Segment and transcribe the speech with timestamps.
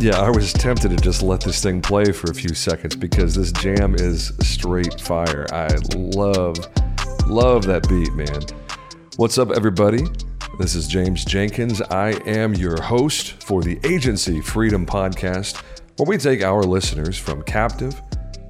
[0.00, 3.34] Yeah, I was tempted to just let this thing play for a few seconds because
[3.34, 5.44] this jam is straight fire.
[5.52, 6.56] I love,
[7.26, 8.40] love that beat, man.
[9.16, 10.04] What's up, everybody?
[10.60, 11.82] This is James Jenkins.
[11.82, 15.60] I am your host for the Agency Freedom Podcast,
[15.96, 18.00] where we take our listeners from captive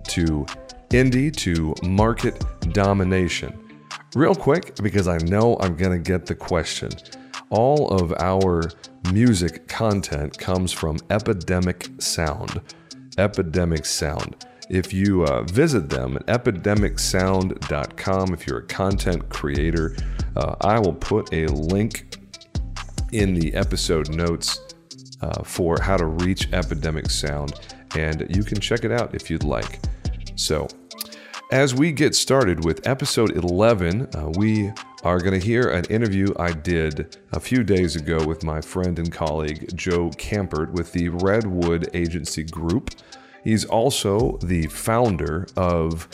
[0.08, 0.44] to
[0.91, 2.44] indie to market
[2.74, 3.58] domination.
[4.14, 6.91] Real quick, because I know I'm going to get the question.
[7.48, 8.70] All of our
[9.12, 12.60] music content comes from Epidemic Sound.
[13.16, 14.46] Epidemic Sound.
[14.70, 19.96] If you uh, visit them at epidemicsound.com, if you're a content creator,
[20.36, 22.16] uh, I will put a link
[23.12, 24.60] in the episode notes
[25.22, 27.55] uh, for how to reach Epidemic Sound,
[27.96, 29.80] and you can check it out if you'd like.
[30.36, 30.68] So,
[31.50, 34.70] as we get started with episode 11, uh, we
[35.02, 38.98] are going to hear an interview I did a few days ago with my friend
[38.98, 42.90] and colleague Joe Kampert with the Redwood Agency Group.
[43.44, 46.08] He's also the founder of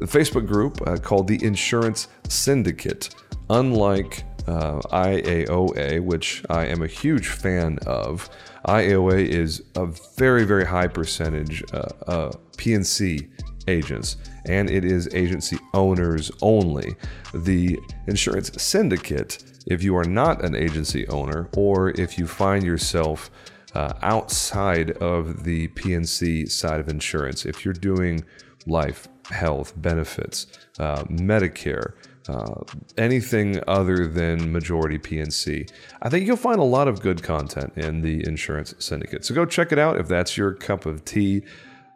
[0.00, 3.14] a Facebook group uh, called the Insurance Syndicate.
[3.50, 8.30] Unlike uh, IAOA, which I am a huge fan of,
[8.66, 9.86] IAOA is a
[10.16, 13.28] very, very high percentage uh, uh P&C
[13.68, 16.94] agents and it is agency owners only.
[17.34, 23.30] The insurance syndicate, if you are not an agency owner or if you find yourself
[23.74, 28.24] uh, outside of the P&C side of insurance, if you're doing
[28.66, 30.46] life, health, benefits,
[30.78, 31.94] uh, Medicare,
[32.28, 32.62] uh,
[32.96, 35.66] anything other than majority P&C.
[36.00, 39.24] I think you'll find a lot of good content in the insurance syndicate.
[39.24, 41.42] So go check it out if that's your cup of tea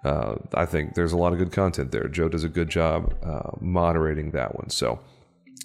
[0.05, 2.09] uh, I think there's a lot of good content there.
[2.09, 4.71] Joe does a good job uh, moderating that one.
[4.71, 5.01] So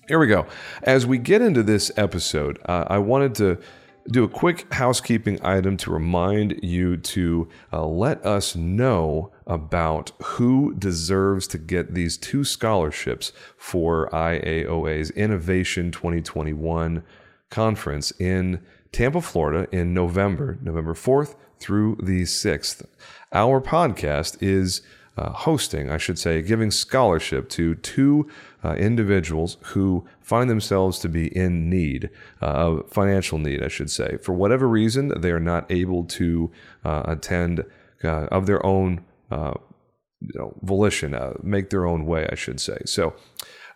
[0.08, 0.46] here we go.
[0.84, 3.60] As we get into this episode, uh, I wanted to
[4.10, 10.74] do a quick housekeeping item to remind you to uh, let us know about who
[10.74, 17.04] deserves to get these two scholarships for IAOA's Innovation 2021
[17.50, 22.86] conference in Tampa, Florida in November, November 4th through the 6th.
[23.34, 24.82] Our podcast is
[25.18, 28.30] uh, hosting, I should say, giving scholarship to two
[28.64, 32.10] uh, individuals who find themselves to be in need,
[32.42, 34.18] uh, financial need, I should say.
[34.18, 36.52] For whatever reason, they are not able to
[36.84, 37.64] uh, attend
[38.04, 39.54] uh, of their own uh,
[40.20, 42.80] you know, volition, make their own way, I should say.
[42.86, 43.16] So,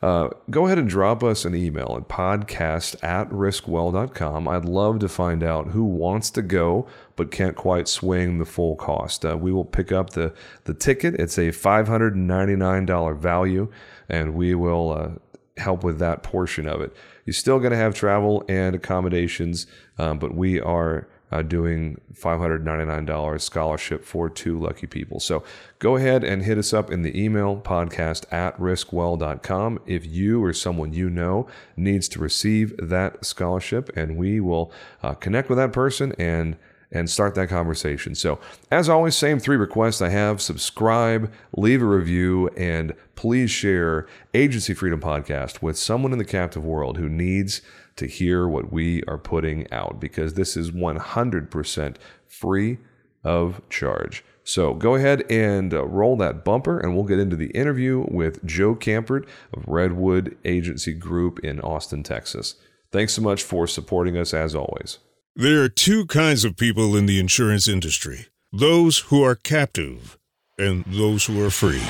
[0.02, 4.48] uh, go ahead and drop us an email at podcast at riskwell.com.
[4.48, 8.76] I'd love to find out who wants to go but can't quite swing the full
[8.76, 9.26] cost.
[9.26, 10.34] Uh, we will pick up the,
[10.66, 11.16] the ticket.
[11.16, 13.72] It's a $599 value,
[14.10, 15.10] and we will uh,
[15.58, 16.96] help with that portion of it.
[17.26, 19.68] You're still going to have travel and accommodations,
[19.98, 25.20] um, but we are uh, doing $599 scholarship for two lucky people.
[25.20, 25.44] So
[25.80, 30.54] go ahead and hit us up in the email podcast at riskwell.com if you or
[30.54, 34.72] someone you know needs to receive that scholarship, and we will
[35.02, 36.58] uh, connect with that person and
[36.92, 38.16] and start that conversation.
[38.16, 38.40] So,
[38.72, 44.74] as always, same three requests I have subscribe, leave a review, and please share Agency
[44.74, 47.62] Freedom Podcast with someone in the captive world who needs
[47.96, 51.96] to hear what we are putting out because this is 100%
[52.28, 52.78] free
[53.24, 54.24] of charge.
[54.44, 58.46] So go ahead and uh, roll that bumper, and we'll get into the interview with
[58.46, 62.56] Joe Kampert of Redwood Agency Group in Austin, Texas.
[62.92, 65.00] Thanks so much for supporting us as always.
[65.38, 70.18] There are two kinds of people in the insurance industry those who are captive
[70.58, 71.84] and those who are free.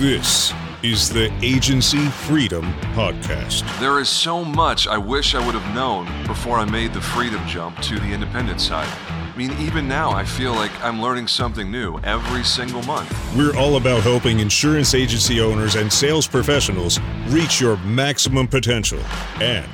[0.00, 3.62] This is the Agency Freedom Podcast.
[3.78, 7.46] There is so much I wish I would have known before I made the freedom
[7.46, 8.88] jump to the independent side.
[9.08, 13.16] I mean, even now, I feel like I'm learning something new every single month.
[13.36, 18.98] We're all about helping insurance agency owners and sales professionals reach your maximum potential
[19.40, 19.70] and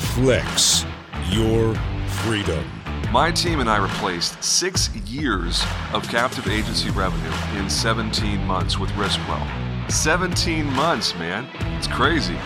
[0.00, 0.84] flex
[1.32, 1.74] your
[2.06, 2.64] freedom.
[3.12, 8.90] My team and I replaced six years of captive agency revenue in 17 months with
[8.90, 9.46] Riskwell.
[9.90, 11.48] 17 months, man.
[11.76, 12.36] It's crazy.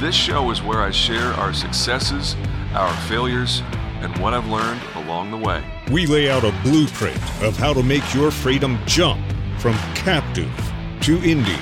[0.00, 2.36] This show is where I share our successes,
[2.74, 3.62] our failures,
[4.00, 5.64] and what I've learned along the way.
[5.90, 9.24] We lay out a blueprint of how to make your freedom jump
[9.58, 10.52] from captive
[11.00, 11.60] to indie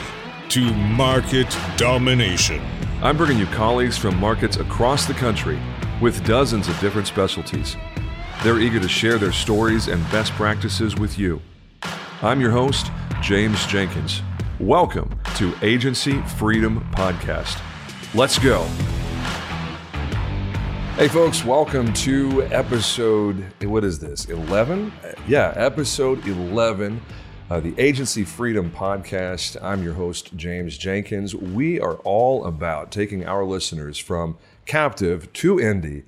[0.49, 2.61] to market domination.
[3.03, 5.59] I'm bringing you colleagues from markets across the country
[6.03, 7.77] with dozens of different specialties.
[8.43, 11.41] They're eager to share their stories and best practices with you.
[12.23, 12.91] I'm your host,
[13.23, 14.21] James Jenkins.
[14.59, 17.63] Welcome to Agency Freedom Podcast.
[18.17, 18.65] Let's go.
[20.97, 24.93] Hey, folks, welcome to episode, what is this, 11?
[25.29, 27.01] Yeah, episode 11,
[27.49, 29.57] uh, the Agency Freedom Podcast.
[29.63, 31.37] I'm your host, James Jenkins.
[31.37, 34.37] We are all about taking our listeners from
[34.67, 36.05] captive to Indy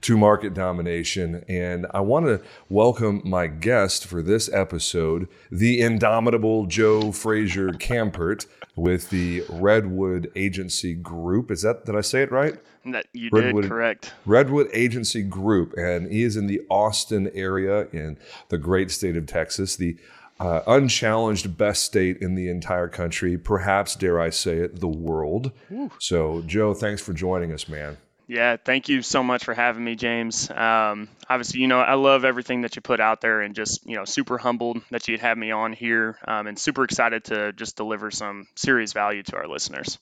[0.00, 1.44] to market domination.
[1.48, 8.46] And I want to welcome my guest for this episode, the indomitable Joe Fraiser Kampert
[8.76, 11.50] with the Redwood Agency Group.
[11.50, 12.56] Is that, did I say it right?
[12.86, 14.14] That you Redwood, did correct.
[14.24, 18.18] Redwood Agency Group, and he is in the Austin area in
[18.50, 19.96] the great state of Texas, the
[20.40, 25.52] uh, unchallenged best state in the entire country, perhaps dare I say it, the world.
[25.72, 25.90] Ooh.
[25.98, 27.98] So, Joe, thanks for joining us, man.
[28.28, 30.50] Yeah, thank you so much for having me, James.
[30.50, 33.96] Um, obviously, you know, I love everything that you put out there and just, you
[33.96, 37.76] know, super humbled that you'd have me on here um, and super excited to just
[37.76, 39.98] deliver some serious value to our listeners.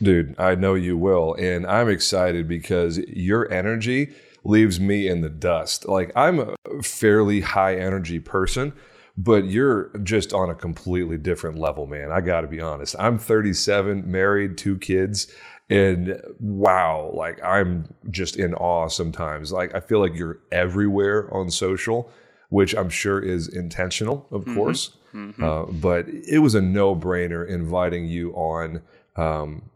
[0.00, 1.34] Dude, I know you will.
[1.34, 4.14] And I'm excited because your energy
[4.44, 5.88] leaves me in the dust.
[5.88, 8.74] Like, I'm a fairly high energy person,
[9.16, 12.10] but you're just on a completely different level, man.
[12.10, 12.96] I got to be honest.
[12.98, 15.32] I'm 37, married, two kids.
[15.70, 19.52] And wow, like I'm just in awe sometimes.
[19.52, 22.10] Like I feel like you're everywhere on social,
[22.50, 24.54] which I'm sure is intentional, of mm-hmm.
[24.56, 24.96] course.
[25.14, 25.42] Mm-hmm.
[25.42, 28.82] Uh, but it was a no brainer inviting you on
[29.16, 29.70] um,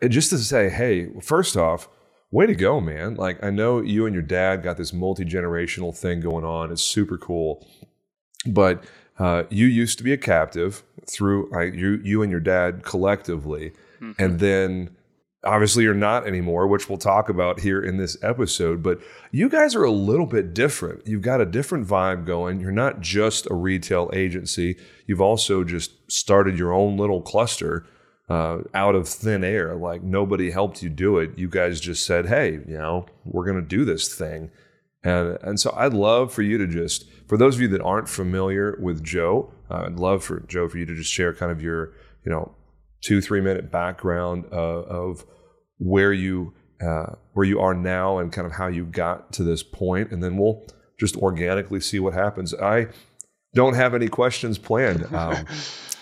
[0.00, 1.88] and just to say, hey, first off,
[2.30, 3.14] way to go, man.
[3.14, 6.70] Like, I know you and your dad got this multi generational thing going on.
[6.70, 7.66] It's super cool.
[8.46, 8.84] But
[9.18, 13.72] uh, you used to be a captive through you, you and your dad collectively.
[14.00, 14.22] Mm-hmm.
[14.22, 14.96] And then
[15.44, 18.82] obviously you're not anymore, which we'll talk about here in this episode.
[18.82, 19.00] But
[19.30, 21.06] you guys are a little bit different.
[21.06, 22.60] You've got a different vibe going.
[22.60, 24.76] You're not just a retail agency,
[25.06, 27.86] you've also just started your own little cluster
[28.28, 29.74] uh, out of thin air.
[29.74, 31.38] Like nobody helped you do it.
[31.38, 34.50] You guys just said, "Hey, you know, we're going to do this thing."
[35.02, 38.08] And and so I'd love for you to just, for those of you that aren't
[38.08, 41.62] familiar with Joe, uh, I'd love for Joe for you to just share kind of
[41.62, 41.92] your,
[42.24, 42.54] you know,
[43.02, 45.24] two three minute background uh, of
[45.78, 46.54] where you
[46.84, 50.22] uh, where you are now and kind of how you got to this point, and
[50.22, 50.66] then we'll
[50.98, 52.54] just organically see what happens.
[52.54, 52.88] I
[53.54, 55.06] don't have any questions planned.
[55.14, 55.46] Um,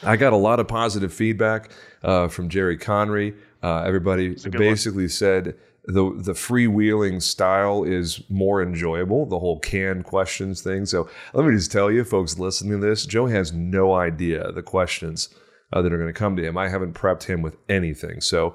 [0.04, 1.70] I got a lot of positive feedback
[2.02, 3.34] uh, from Jerry Conry.
[3.62, 5.08] Uh, everybody basically one.
[5.08, 5.54] said
[5.84, 9.26] the the freewheeling style is more enjoyable.
[9.26, 10.86] The whole canned questions thing.
[10.86, 14.62] So let me just tell you, folks listening to this, Joe has no idea the
[14.62, 15.28] questions
[15.72, 16.56] uh, that are going to come to him.
[16.56, 18.20] I haven't prepped him with anything.
[18.20, 18.54] So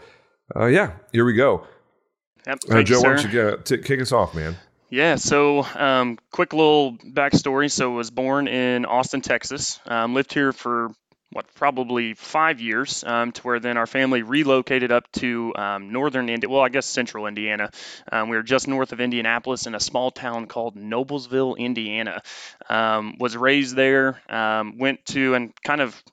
[0.55, 1.67] uh, yeah, here we go.
[2.45, 2.59] Yep.
[2.69, 4.55] Uh, Joe, you, why don't you get, t- kick us off, man?
[4.89, 7.69] Yeah, so um, quick little backstory.
[7.69, 9.81] So was born in Austin, Texas.
[9.85, 10.91] Um, lived here for
[11.37, 16.29] what probably five years um, to where then our family relocated up to um, northern
[16.29, 16.49] India.
[16.49, 17.69] Well, I guess central Indiana.
[18.11, 22.23] Um, we were just north of Indianapolis in a small town called Noblesville, Indiana.
[22.67, 24.19] Um, was raised there.
[24.27, 26.03] Um, went to and kind of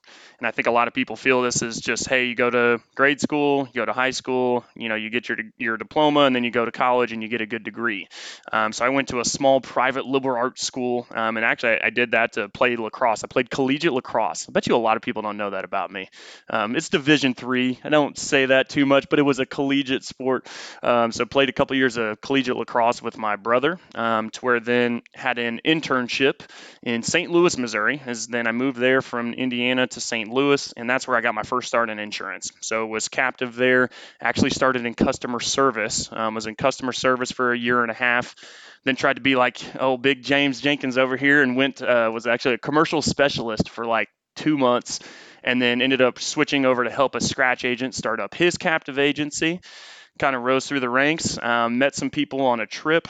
[0.45, 2.79] and I think a lot of people feel this is just, hey, you go to
[2.93, 6.35] grade school, you go to high school, you know, you get your your diploma, and
[6.35, 8.07] then you go to college and you get a good degree.
[8.51, 11.87] Um, so I went to a small private liberal arts school, um, and actually I,
[11.87, 13.23] I, did that to play lacrosse.
[13.23, 14.47] I played collegiate lacrosse.
[14.47, 16.09] I bet you a lot of people don't know that about me.
[16.47, 17.79] Um, it's Division three.
[17.83, 20.47] I don't say that too much, but it was a collegiate sport.
[20.83, 24.59] Um, so played a couple years of collegiate lacrosse with my brother, um, to where
[24.59, 26.41] then had an internship
[26.83, 27.31] in St.
[27.31, 27.99] Louis, Missouri.
[28.05, 30.34] As then I moved there from Indiana to St.
[30.35, 32.51] Louis, and that's where I got my first start in insurance.
[32.61, 33.89] So was captive there.
[34.21, 36.09] Actually started in customer service.
[36.11, 38.35] Um, was in customer service for a year and a half.
[38.83, 42.27] Then tried to be like oh big James Jenkins over here, and went uh, was
[42.27, 44.99] actually a commercial specialist for like two months,
[45.43, 48.99] and then ended up switching over to help a scratch agent start up his captive
[48.99, 49.61] agency.
[50.19, 51.37] Kind of rose through the ranks.
[51.41, 53.07] Um, met some people on a trip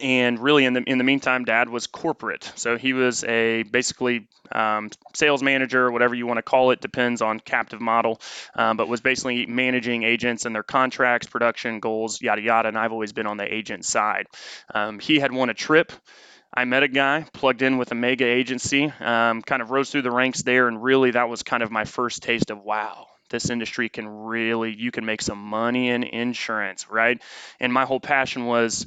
[0.00, 2.50] and really in the in the meantime dad was corporate.
[2.56, 7.20] So he was a basically um, sales manager whatever you want to call it depends
[7.20, 8.18] on captive model
[8.54, 12.92] um, but was basically managing agents and their contracts production goals yada yada and i've
[12.92, 14.26] always been on the agent side.
[14.74, 15.92] Um, he had won a trip.
[16.52, 20.02] I met a guy plugged in with a mega agency, um, kind of rose through
[20.02, 23.50] the ranks there, and really that was kind of my first taste of wow, this
[23.50, 27.20] industry can really you can make some money in insurance, right?
[27.60, 28.86] And my whole passion was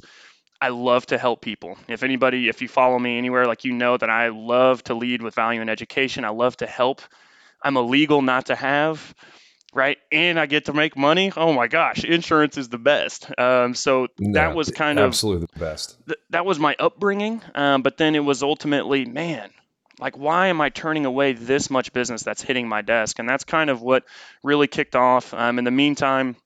[0.62, 1.76] I love to help people.
[1.88, 5.20] If anybody, if you follow me anywhere, like you know that I love to lead
[5.20, 6.24] with value and education.
[6.24, 7.02] I love to help.
[7.60, 9.12] I'm illegal not to have,
[9.74, 9.98] right?
[10.12, 11.32] And I get to make money.
[11.36, 13.28] Oh my gosh, insurance is the best.
[13.36, 15.96] Um, so that was kind of absolutely the best.
[16.06, 17.42] Th- that was my upbringing.
[17.56, 19.50] Um, but then it was ultimately, man,
[19.98, 23.18] like why am I turning away this much business that's hitting my desk?
[23.18, 24.04] And that's kind of what
[24.44, 25.34] really kicked off.
[25.34, 26.36] Um, in the meantime,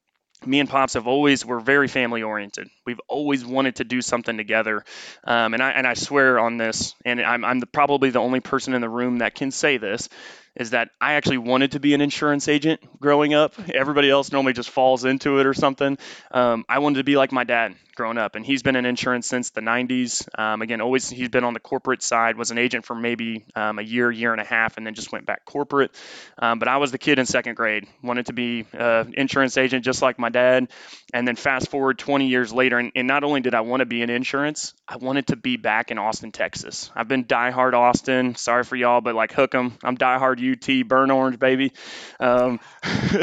[0.45, 4.37] me and pops have always we're very family oriented we've always wanted to do something
[4.37, 4.85] together
[5.25, 8.41] um, and i and i swear on this and i'm, I'm the, probably the only
[8.41, 10.09] person in the room that can say this
[10.57, 13.55] is that I actually wanted to be an insurance agent growing up.
[13.69, 15.99] Everybody else normally just falls into it or something.
[16.31, 19.27] Um, I wanted to be like my dad growing up, and he's been in insurance
[19.27, 20.29] since the 90s.
[20.39, 22.37] Um, again, always he's been on the corporate side.
[22.37, 25.11] Was an agent for maybe um, a year, year and a half, and then just
[25.11, 25.91] went back corporate.
[26.39, 29.57] Um, but I was the kid in second grade, wanted to be an uh, insurance
[29.57, 30.69] agent just like my dad.
[31.13, 33.87] And then fast forward 20 years later, and, and not only did I want to
[33.87, 36.91] be in insurance, I wanted to be back in Austin, Texas.
[36.95, 38.35] I've been diehard Austin.
[38.37, 39.79] Sorry for y'all, but like hook 'em.
[39.83, 41.73] I'm diehard UT, burn orange, baby.
[42.21, 42.61] Um,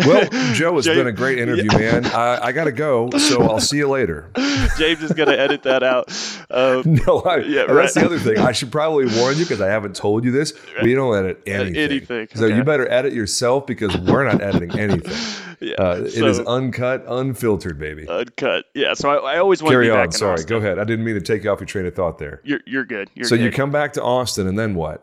[0.05, 1.99] well, Joe, it's Jay, been a great interview, yeah.
[1.99, 2.05] man.
[2.13, 4.31] I, I got to go, so I'll see you later.
[4.77, 6.09] James is going to edit that out.
[6.49, 7.73] Um, no, I, yeah, right.
[7.73, 8.39] that's the other thing.
[8.39, 10.53] I should probably warn you because I haven't told you this.
[10.75, 10.83] Right.
[10.93, 11.75] We don't edit anything.
[11.77, 12.27] anything.
[12.35, 12.55] So okay.
[12.55, 15.15] you better edit yourself because we're not editing anything.
[15.59, 18.07] Yeah, uh, so, it is uncut, unfiltered, baby.
[18.07, 18.65] Uncut.
[18.73, 18.93] Yeah.
[18.93, 20.11] So I, I always want Carry to on.
[20.11, 20.43] Sorry.
[20.43, 20.77] Go ahead.
[20.77, 22.41] I didn't mean to take you off your train of thought there.
[22.43, 23.09] You're, you're good.
[23.15, 23.45] You're so good.
[23.45, 25.01] you come back to Austin and then what?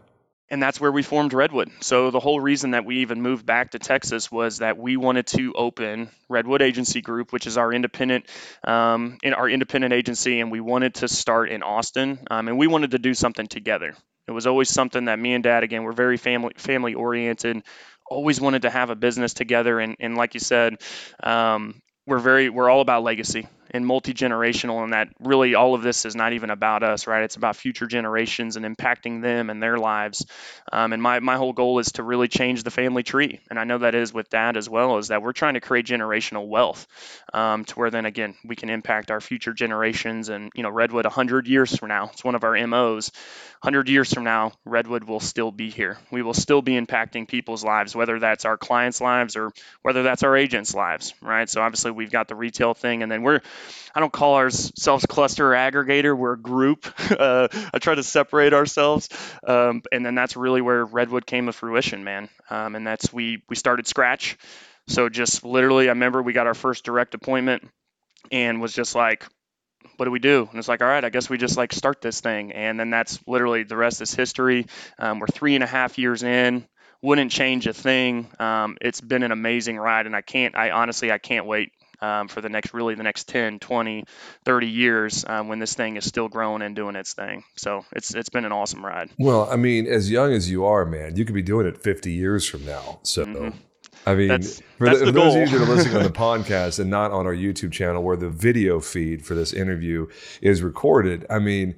[0.50, 1.71] And that's where we formed Redwood.
[1.80, 5.26] So the whole reason that we even moved back to Texas was that we wanted
[5.28, 8.26] to open Redwood Agency Group, which is our independent,
[8.64, 12.66] um, in our independent agency, and we wanted to start in Austin, um, and we
[12.66, 13.95] wanted to do something together.
[14.26, 17.62] It was always something that me and Dad, again, we're very family family oriented.
[18.09, 20.76] Always wanted to have a business together, and, and like you said,
[21.23, 26.04] um, we're very we're all about legacy and multi-generational and that really all of this
[26.04, 27.22] is not even about us right?
[27.24, 30.26] It's about future generations and impacting them and their lives.
[30.72, 33.40] Um, and my, my whole goal is to really change the family tree.
[33.50, 35.86] And i know that is with dad as well is that we're trying to create
[35.86, 36.86] generational wealth
[37.32, 41.04] um, to where then again we can impact our future generations and you know redwood
[41.04, 42.10] 100 years from now.
[42.12, 43.10] It's one of our mos
[43.62, 47.64] 100 years from now redwood will still be here we will still be impacting people's
[47.64, 49.52] lives whether that's our clients lives or
[49.82, 53.22] whether that's our agents lives right so obviously we've got the retail thing and then
[53.22, 53.40] we're
[53.94, 56.16] I don't call ourselves cluster or aggregator.
[56.16, 56.86] We're a group.
[57.10, 59.08] Uh, I try to separate ourselves,
[59.46, 62.28] um, and then that's really where Redwood came to fruition, man.
[62.48, 64.38] Um, and that's we we started scratch.
[64.86, 67.68] So just literally, I remember we got our first direct appointment,
[68.30, 69.26] and was just like,
[69.96, 70.49] what do we do?
[70.50, 72.52] And it's like, all right, I guess we just like start this thing.
[72.52, 74.66] And then that's literally the rest is history.
[74.99, 76.66] Um, we're three and a half years in.
[77.02, 78.28] Wouldn't change a thing.
[78.38, 80.54] Um, it's been an amazing ride, and I can't.
[80.54, 81.72] I honestly, I can't wait
[82.02, 84.04] um, for the next really the next 10 20
[84.44, 88.14] 30 years um, when this thing is still growing and doing its thing so it's
[88.14, 91.25] it's been an awesome ride well i mean as young as you are man you
[91.25, 93.56] could be doing it 50 years from now so mm-hmm.
[94.07, 96.11] I mean, that's, for, that's the, the those of you that are listening on the
[96.11, 100.07] podcast and not on our YouTube channel, where the video feed for this interview
[100.40, 101.75] is recorded, I mean,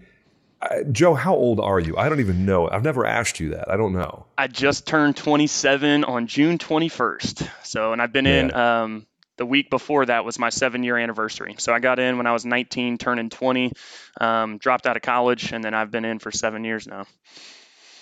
[0.62, 1.96] I, Joe, how old are you?
[1.96, 2.70] I don't even know.
[2.70, 3.70] I've never asked you that.
[3.70, 4.26] I don't know.
[4.38, 7.48] I just turned 27 on June 21st.
[7.64, 8.40] So, and I've been yeah.
[8.40, 9.06] in um,
[9.38, 11.56] the week before that was my seven year anniversary.
[11.58, 13.72] So I got in when I was 19, turning 20,
[14.20, 17.06] um, dropped out of college, and then I've been in for seven years now.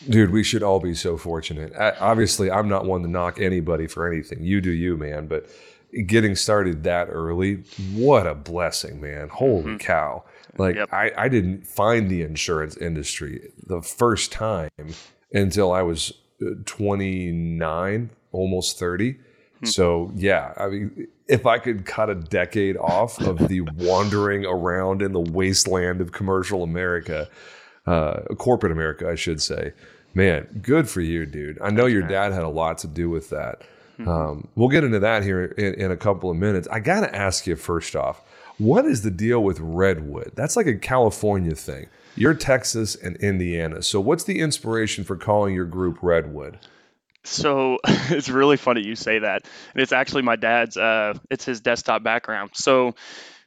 [0.08, 1.72] Dude, we should all be so fortunate.
[1.78, 4.42] I, obviously, I'm not one to knock anybody for anything.
[4.42, 5.26] You do you, man.
[5.26, 5.50] But
[6.06, 9.28] getting started that early, what a blessing, man.
[9.28, 9.76] Holy mm-hmm.
[9.76, 10.24] cow.
[10.56, 10.92] Like, yep.
[10.92, 14.70] I, I didn't find the insurance industry the first time
[15.32, 19.12] until I was uh, 29, almost 30.
[19.60, 19.66] Hmm.
[19.66, 25.02] So, yeah, I mean, if I could cut a decade off of the wandering around
[25.02, 27.28] in the wasteland of commercial America,
[27.90, 29.72] uh, corporate America, I should say,
[30.14, 31.58] man, good for you, dude.
[31.60, 33.62] I know your dad had a lot to do with that.
[33.98, 34.08] Mm-hmm.
[34.08, 36.68] Um, we'll get into that here in, in a couple of minutes.
[36.70, 38.22] I got to ask you first off,
[38.58, 40.32] what is the deal with Redwood?
[40.36, 41.88] That's like a California thing.
[42.14, 43.82] You're Texas and Indiana.
[43.82, 46.58] So, what's the inspiration for calling your group Redwood?
[47.22, 49.42] So it's really funny you say that,
[49.74, 50.76] and it's actually my dad's.
[50.76, 52.50] Uh, it's his desktop background.
[52.54, 52.94] So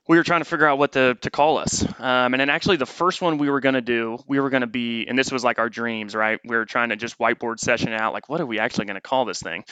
[0.08, 1.84] we were trying to figure out what to, to call us.
[2.00, 4.62] Um, and then actually the first one we were going to do, we were going
[4.62, 6.40] to be, and this was like our dreams, right?
[6.44, 9.02] We were trying to just whiteboard session out, like, what are we actually going to
[9.02, 9.64] call this thing?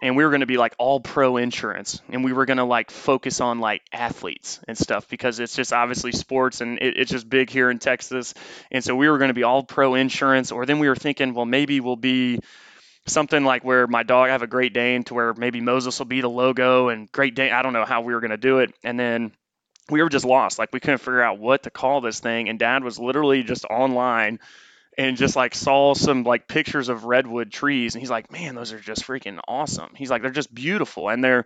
[0.00, 2.00] And we were going to be like all pro insurance.
[2.08, 5.72] And we were going to like focus on like athletes and stuff because it's just
[5.72, 8.34] obviously sports and it, it's just big here in Texas.
[8.70, 10.52] And so we were going to be all pro insurance.
[10.52, 12.40] Or then we were thinking, well, maybe we'll be,
[13.06, 16.06] something like where my dog I have a Great Dane to where maybe Moses will
[16.06, 17.52] be the logo and Great Dane.
[17.52, 19.32] I don't know how we were going to do it, and then
[19.90, 20.58] we were just lost.
[20.58, 23.64] Like we couldn't figure out what to call this thing, and Dad was literally just
[23.64, 24.38] online
[24.96, 28.72] and just like saw some like pictures of redwood trees, and he's like, "Man, those
[28.72, 31.44] are just freaking awesome." He's like, "They're just beautiful," and they're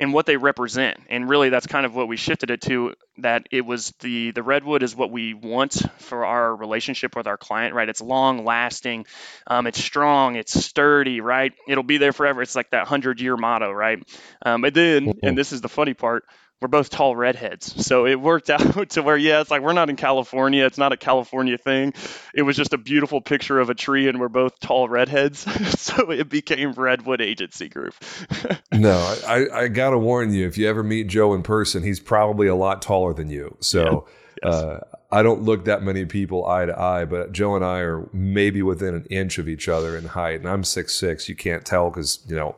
[0.00, 0.98] and what they represent.
[1.10, 2.94] And really, that's kind of what we shifted it to.
[3.18, 7.36] That it was the the redwood is what we want for our relationship with our
[7.36, 7.88] client, right?
[7.88, 9.04] It's long lasting,
[9.46, 11.52] um, it's strong, it's sturdy, right?
[11.68, 12.40] It'll be there forever.
[12.40, 14.02] It's like that hundred year motto, right?
[14.44, 16.24] Um, but then, and this is the funny part,
[16.60, 17.86] we're both tall redheads.
[17.86, 20.64] So it worked out to where, yeah, it's like we're not in California.
[20.66, 21.94] It's not a California thing.
[22.34, 25.40] It was just a beautiful picture of a tree, and we're both tall redheads.
[25.80, 27.94] so it became Redwood Agency Group.
[28.72, 32.00] no, I, I got to warn you if you ever meet Joe in person, he's
[32.00, 33.56] probably a lot taller than you.
[33.60, 33.82] So.
[33.82, 34.14] Yeah.
[34.42, 34.54] Yes.
[34.54, 34.80] Uh,
[35.12, 38.62] I don't look that many people eye to eye, but Joe and I are maybe
[38.62, 41.28] within an inch of each other in height, and I'm six six.
[41.28, 42.54] You can't tell because you know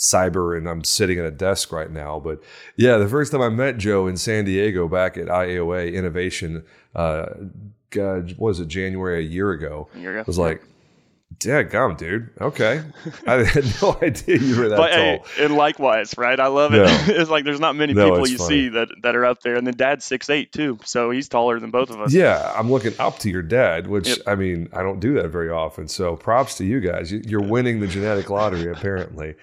[0.00, 2.18] cyber and I'm sitting at a desk right now.
[2.18, 2.42] But
[2.76, 6.64] yeah, the first time I met Joe in San Diego back at IAOA Innovation,
[6.94, 7.26] uh,
[7.90, 9.88] God, was it January a year ago?
[9.94, 10.24] A year ago.
[10.26, 10.62] was like,
[11.38, 12.28] Dad, gum, dude.
[12.40, 12.82] Okay.
[13.26, 15.24] I had no idea you were that but, tall.
[15.36, 16.38] Hey, and likewise, right?
[16.38, 16.78] I love it.
[16.78, 16.86] No.
[17.14, 18.48] it's like there's not many no, people you funny.
[18.48, 19.54] see that, that are up there.
[19.54, 20.78] And then dad's six eight too.
[20.84, 22.12] So he's taller than both of us.
[22.12, 22.52] Yeah.
[22.56, 24.18] I'm looking up to your dad, which yep.
[24.26, 25.88] I mean, I don't do that very often.
[25.88, 27.10] So props to you guys.
[27.10, 29.36] You're winning the genetic lottery, apparently.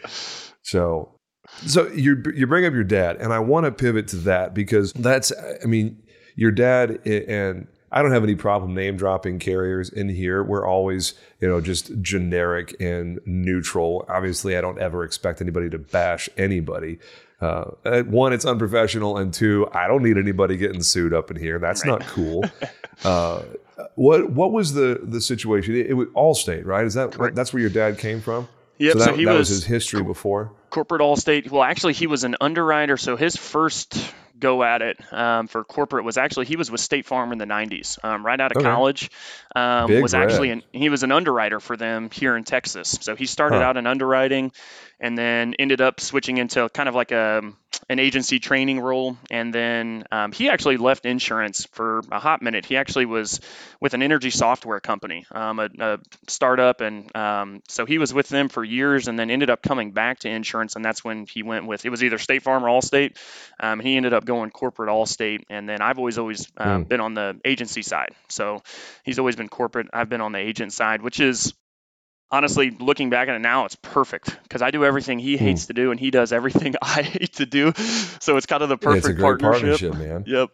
[0.67, 1.17] So
[1.65, 4.91] so you you bring up your dad, and I want to pivot to that because
[4.93, 5.31] that's
[5.63, 6.03] I mean
[6.35, 10.43] your dad and I don't have any problem name dropping carriers in here.
[10.43, 14.05] We're always, you know, just generic and neutral.
[14.09, 16.99] Obviously, I don't ever expect anybody to bash anybody.
[17.39, 17.71] Uh,
[18.07, 21.59] one, it's unprofessional, and two, I don't need anybody getting sued up in here.
[21.59, 21.99] That's right.
[21.99, 22.43] not cool.
[23.05, 23.43] uh,
[23.95, 25.75] what what was the the situation?
[25.75, 26.85] It, it was Allstate, right?
[26.85, 27.35] Is that Correct.
[27.35, 28.49] that's where your dad came from?
[28.79, 28.93] Yep.
[28.93, 31.49] So that, so he that was, was his history before corporate Allstate.
[31.49, 32.97] Well, actually, he was an underwriter.
[32.97, 37.05] So his first go at it um, for corporate was actually he was with State
[37.05, 38.69] Farm in the 90s, um, right out of okay.
[38.69, 39.09] college.
[39.55, 40.23] Um, was red.
[40.23, 42.99] actually an, he was an underwriter for them here in Texas.
[43.01, 43.63] So he started huh.
[43.63, 44.51] out in underwriting,
[44.99, 47.41] and then ended up switching into kind of like a
[47.89, 49.17] an agency training role.
[49.29, 52.65] And then um, he actually left insurance for a hot minute.
[52.65, 53.39] He actually was
[53.79, 58.27] with an energy software company, um, a, a, startup, and um, so he was with
[58.29, 60.75] them for years, and then ended up coming back to insurance.
[60.75, 63.17] And that's when he went with it was either State Farm or Allstate.
[63.59, 66.87] Um, he ended up going corporate Allstate, and then I've always always mm.
[66.87, 68.15] been on the agency side.
[68.29, 68.61] So
[69.03, 69.87] he's always been corporate.
[69.93, 71.53] I've been on the agent side, which is
[72.31, 75.67] honestly, looking back at it now, it's perfect because I do everything he hates mm.
[75.67, 77.73] to do, and he does everything I hate to do.
[78.19, 79.91] So it's kind of the perfect partnership.
[79.91, 79.95] partnership.
[79.95, 80.23] man.
[80.27, 80.49] Yep,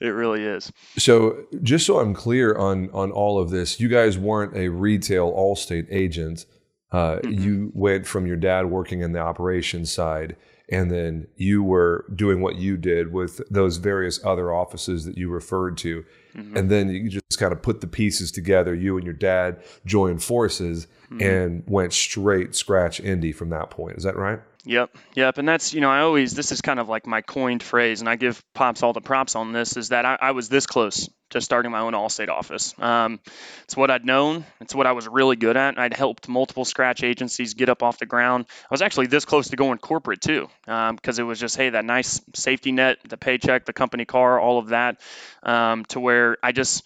[0.00, 0.72] it really is.
[0.98, 5.32] So just so I'm clear on on all of this, you guys weren't a retail
[5.32, 6.46] Allstate agent.
[6.92, 7.42] Uh, mm-hmm.
[7.42, 10.36] You went from your dad working in the operations side,
[10.68, 15.30] and then you were doing what you did with those various other offices that you
[15.30, 16.04] referred to.
[16.34, 16.56] Mm-hmm.
[16.56, 18.74] And then you just kind of put the pieces together.
[18.74, 21.22] You and your dad joined forces mm-hmm.
[21.22, 23.96] and went straight scratch indie from that point.
[23.96, 24.40] Is that right?
[24.66, 27.62] Yep, yep, and that's you know I always this is kind of like my coined
[27.62, 30.48] phrase, and I give pops all the props on this is that I, I was
[30.48, 32.74] this close to starting my own Allstate office.
[32.80, 33.20] Um,
[33.62, 34.44] it's what I'd known.
[34.60, 35.78] It's what I was really good at.
[35.78, 38.46] I'd helped multiple scratch agencies get up off the ground.
[38.48, 41.70] I was actually this close to going corporate too, because um, it was just hey
[41.70, 45.00] that nice safety net, the paycheck, the company car, all of that,
[45.44, 46.82] um, to where I just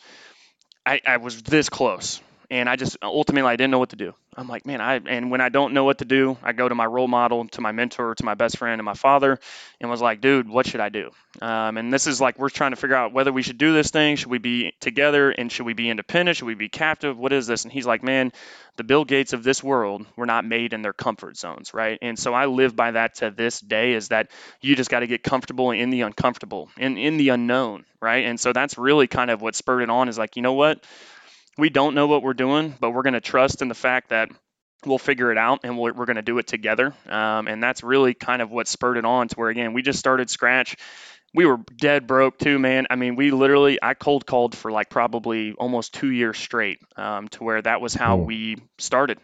[0.85, 4.15] I, I was this close and I just ultimately I didn't know what to do.
[4.37, 6.75] I'm like, man, I and when I don't know what to do, I go to
[6.75, 9.39] my role model, to my mentor, to my best friend, and my father,
[9.81, 11.11] and was like, dude, what should I do?
[11.41, 13.91] Um, and this is like we're trying to figure out whether we should do this
[13.91, 14.17] thing.
[14.17, 16.37] Should we be together and should we be independent?
[16.37, 17.17] Should we be captive?
[17.19, 17.65] What is this?
[17.65, 18.33] And he's like, man,
[18.77, 21.99] the Bill Gates of this world were not made in their comfort zones, right?
[22.03, 25.07] And so I live by that to this day is that you just got to
[25.07, 28.25] get comfortable in the uncomfortable, in in the unknown, right?
[28.25, 30.09] And so that's really kind of what spurred it on.
[30.09, 30.85] Is like, you know what?
[31.61, 34.31] We don't know what we're doing, but we're going to trust in the fact that
[34.85, 36.95] we'll figure it out and we're, we're going to do it together.
[37.09, 39.99] Um, and that's really kind of what spurred it on to where, again, we just
[39.99, 40.77] started scratch.
[41.33, 42.89] We were dead broke too, man.
[42.91, 47.29] I mean, we literally, I cold called for like probably almost two years straight um,
[47.29, 49.19] to where that was how we started.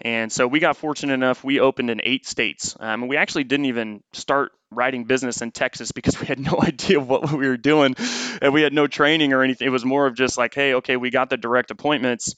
[0.00, 2.76] And so we got fortunate enough, we opened in eight states.
[2.80, 6.58] Um, and we actually didn't even start writing business in Texas because we had no
[6.62, 7.94] idea what we were doing
[8.40, 9.66] and we had no training or anything.
[9.66, 12.34] It was more of just like, hey, okay, we got the direct appointments.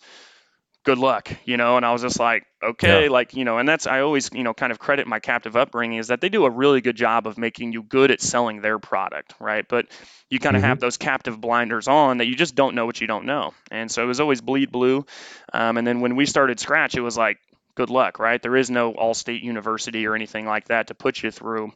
[0.84, 1.76] Good luck, you know.
[1.76, 3.10] And I was just like, okay, yeah.
[3.10, 6.00] like, you know, and that's, I always, you know, kind of credit my captive upbringing
[6.00, 8.80] is that they do a really good job of making you good at selling their
[8.80, 9.64] product, right?
[9.68, 9.86] But
[10.28, 10.70] you kind of mm-hmm.
[10.70, 13.54] have those captive blinders on that you just don't know what you don't know.
[13.70, 15.06] And so it was always bleed blue.
[15.52, 17.38] Um, and then when we started Scratch, it was like,
[17.76, 18.42] good luck, right?
[18.42, 21.72] There is no Allstate University or anything like that to put you through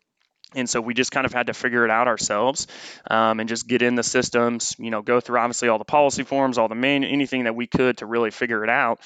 [0.56, 2.66] and so we just kind of had to figure it out ourselves
[3.10, 6.24] um, and just get in the systems, you know, go through obviously all the policy
[6.24, 9.00] forms, all the main, anything that we could to really figure it out.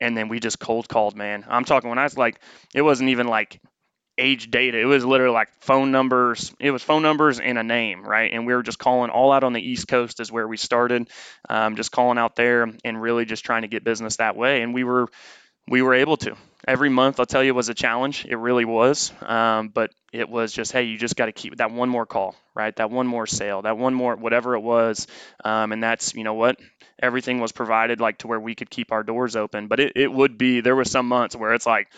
[0.00, 1.46] And then we just cold called, man.
[1.48, 2.38] I'm talking when I was like,
[2.74, 3.60] it wasn't even like
[4.18, 4.78] age data.
[4.78, 6.54] It was literally like phone numbers.
[6.58, 8.32] It was phone numbers and a name, right?
[8.32, 11.08] And we were just calling all out on the East Coast is where we started,
[11.48, 14.62] um, just calling out there and really just trying to get business that way.
[14.62, 15.08] And we were
[15.68, 16.36] we were able to.
[16.66, 18.24] Every month, I'll tell you, was a challenge.
[18.28, 19.12] It really was.
[19.22, 22.34] Um, but it was just, hey, you just got to keep that one more call,
[22.54, 22.74] right?
[22.76, 25.06] That one more sale, that one more, whatever it was.
[25.44, 26.58] Um, and that's, you know what?
[27.00, 29.68] Everything was provided like to where we could keep our doors open.
[29.68, 31.88] But it, it would be, there was some months where it's like,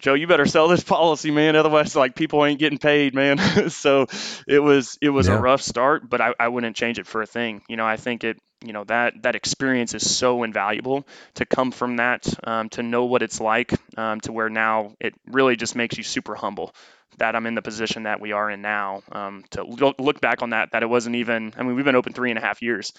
[0.00, 1.56] Joe, you better sell this policy, man.
[1.56, 3.38] Otherwise, like people ain't getting paid, man.
[3.70, 4.06] so
[4.46, 5.36] it was it was yeah.
[5.36, 7.62] a rough start, but I, I wouldn't change it for a thing.
[7.68, 11.70] You know, I think it you know that that experience is so invaluable to come
[11.70, 15.76] from that um, to know what it's like um, to where now it really just
[15.76, 16.74] makes you super humble
[17.18, 20.50] that I'm in the position that we are in now um, to look back on
[20.50, 22.92] that that it wasn't even I mean we've been open three and a half years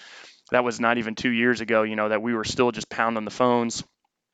[0.50, 3.24] that was not even two years ago you know that we were still just pounding
[3.24, 3.84] the phones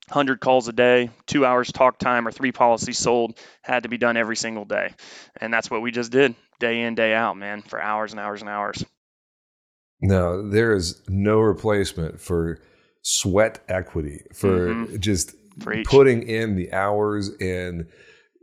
[0.09, 3.99] 100 calls a day, two hours talk time, or three policies sold had to be
[3.99, 4.95] done every single day.
[5.39, 8.41] And that's what we just did day in, day out, man, for hours and hours
[8.41, 8.83] and hours.
[10.01, 12.61] No, there is no replacement for
[13.03, 14.99] sweat equity, for mm-hmm.
[14.99, 15.35] just
[15.85, 17.87] putting in the hours and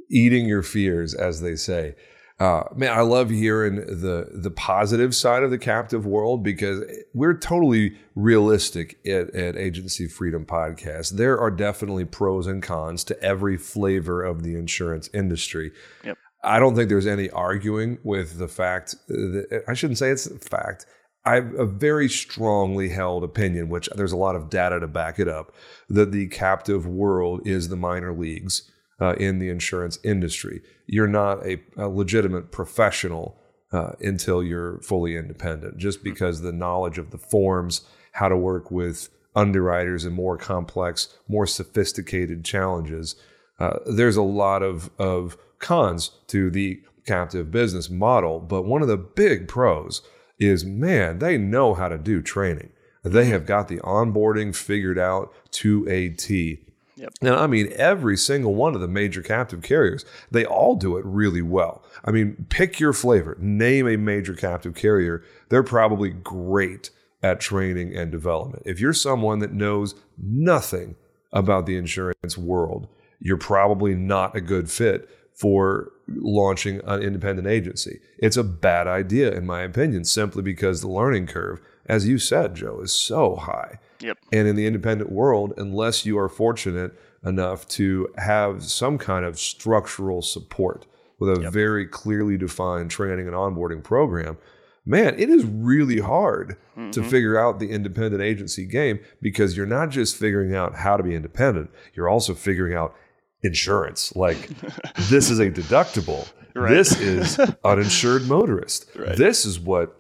[0.10, 1.96] eating your fears, as they say.
[2.38, 7.38] Uh, man, I love hearing the the positive side of the captive world because we're
[7.38, 11.12] totally realistic at, at Agency Freedom Podcast.
[11.12, 15.72] There are definitely pros and cons to every flavor of the insurance industry.
[16.04, 16.18] Yep.
[16.44, 20.38] I don't think there's any arguing with the fact that I shouldn't say it's a
[20.38, 20.86] fact.
[21.26, 25.20] I have a very strongly held opinion, which there's a lot of data to back
[25.20, 25.54] it up,
[25.90, 28.70] that the captive world is the minor leagues
[29.02, 30.62] uh, in the insurance industry.
[30.86, 33.38] You're not a, a legitimate professional
[33.72, 36.10] uh, until you're fully independent, just mm-hmm.
[36.10, 37.82] because the knowledge of the forms,
[38.14, 43.16] how to work with underwriters and more complex, more sophisticated challenges.
[43.60, 48.88] Uh, there's a lot of, of cons to the captive business model, but one of
[48.88, 50.02] the big pros
[50.40, 52.72] is man, they know how to do training.
[53.04, 56.62] They have got the onboarding figured out to a T.
[56.98, 57.14] Yep.
[57.22, 61.06] And I mean, every single one of the major captive carriers, they all do it
[61.06, 61.84] really well.
[62.06, 65.24] I mean, pick your flavor, name a major captive carrier.
[65.50, 66.90] They're probably great
[67.22, 68.64] at training and development.
[68.66, 70.96] If you're someone that knows nothing
[71.34, 72.88] about the insurance world,
[73.20, 78.00] you're probably not a good fit for launching an independent agency.
[78.18, 82.56] It's a bad idea, in my opinion, simply because the learning curve, as you said,
[82.56, 83.80] Joe, is so high.
[84.02, 84.18] Yep.
[84.32, 86.94] And in the independent world, unless you are fortunate
[87.26, 90.86] enough to have some kind of structural support
[91.20, 91.54] with a yep.
[91.54, 94.38] very clearly defined training and onboarding program,
[94.86, 96.92] man, it is really hard mm-hmm.
[96.92, 101.04] to figure out the independent agency game because you're not just figuring out how to
[101.04, 102.96] be independent, you're also figuring out
[103.46, 104.16] insurance.
[104.16, 104.50] Like,
[105.10, 106.28] this is a deductible.
[106.54, 106.70] Right.
[106.70, 108.90] This is uninsured motorist.
[108.96, 109.18] Right.
[109.18, 110.00] This is what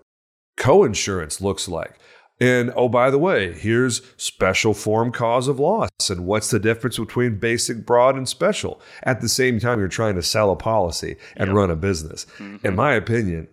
[0.57, 1.99] co-insurance looks like.
[2.39, 5.89] And oh, by the way, here's special form cause of loss.
[6.09, 8.81] And what's the difference between basic, broad, and special?
[9.03, 11.55] At the same time, you're trying to sell a policy and yep.
[11.55, 12.25] run a business.
[12.37, 12.67] Mm-hmm.
[12.67, 13.47] In my opinion,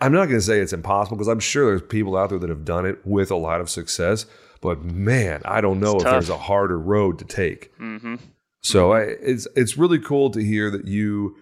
[0.00, 2.48] I'm not going to say it's impossible because I'm sure there's people out there that
[2.48, 4.24] have done it with a lot of success.
[4.62, 6.12] But man, I don't know it's if tough.
[6.12, 7.76] there's a harder road to take.
[7.78, 8.16] Mm-hmm.
[8.62, 8.92] So.
[8.92, 11.36] I, it's it's really cool to hear that you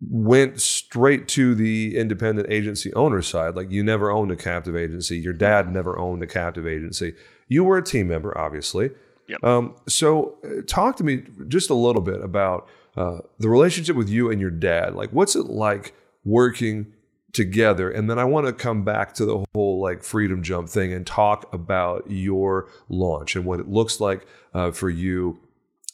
[0.00, 3.54] went straight to the independent agency owner side.
[3.54, 5.18] Like you never owned a captive agency.
[5.18, 7.14] Your dad never owned a captive agency.
[7.48, 8.90] You were a team member, obviously.
[9.28, 9.44] Yep.
[9.44, 14.08] Um, so uh, talk to me just a little bit about uh, the relationship with
[14.08, 14.94] you and your dad.
[14.94, 16.92] Like, what's it like working
[17.32, 17.90] together?
[17.90, 21.06] And then I want to come back to the whole like freedom jump thing and
[21.06, 25.38] talk about your launch and what it looks like uh, for you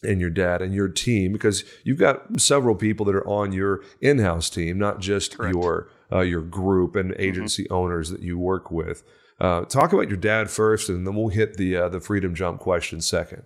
[0.03, 3.83] and your dad and your team because you've got several people that are on your
[4.01, 5.55] in-house team, not just Correct.
[5.55, 7.23] your uh, your group and mm-hmm.
[7.23, 7.75] agency mm-hmm.
[7.75, 9.03] owners that you work with.
[9.41, 12.61] Uh, talk about your dad first, and then we'll hit the uh, the freedom jump
[12.61, 13.43] question second.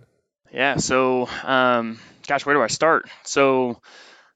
[0.51, 0.77] Yeah.
[0.77, 3.09] So, um, gosh, where do I start?
[3.23, 3.81] So,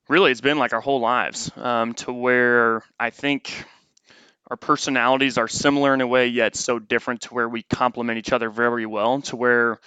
[0.08, 3.51] really, it's been like our whole lives um, to where I think
[4.47, 8.32] our personalities are similar in a way, yet so different to where we complement each
[8.32, 9.21] other very well.
[9.21, 9.80] To where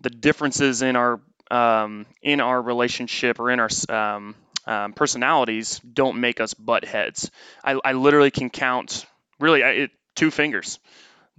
[0.00, 4.34] the differences in our um, in our relationship or in our um,
[4.66, 7.30] um, personalities don't make us butt heads.
[7.64, 9.06] I, I literally can count
[9.40, 10.78] really it, two fingers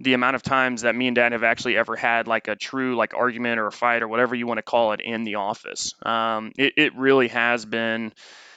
[0.00, 2.96] the amount of times that me and dad have actually ever had like a true
[2.96, 5.94] like argument or a fight or whatever you want to call it in the office.
[6.02, 8.12] Um, it, it really has been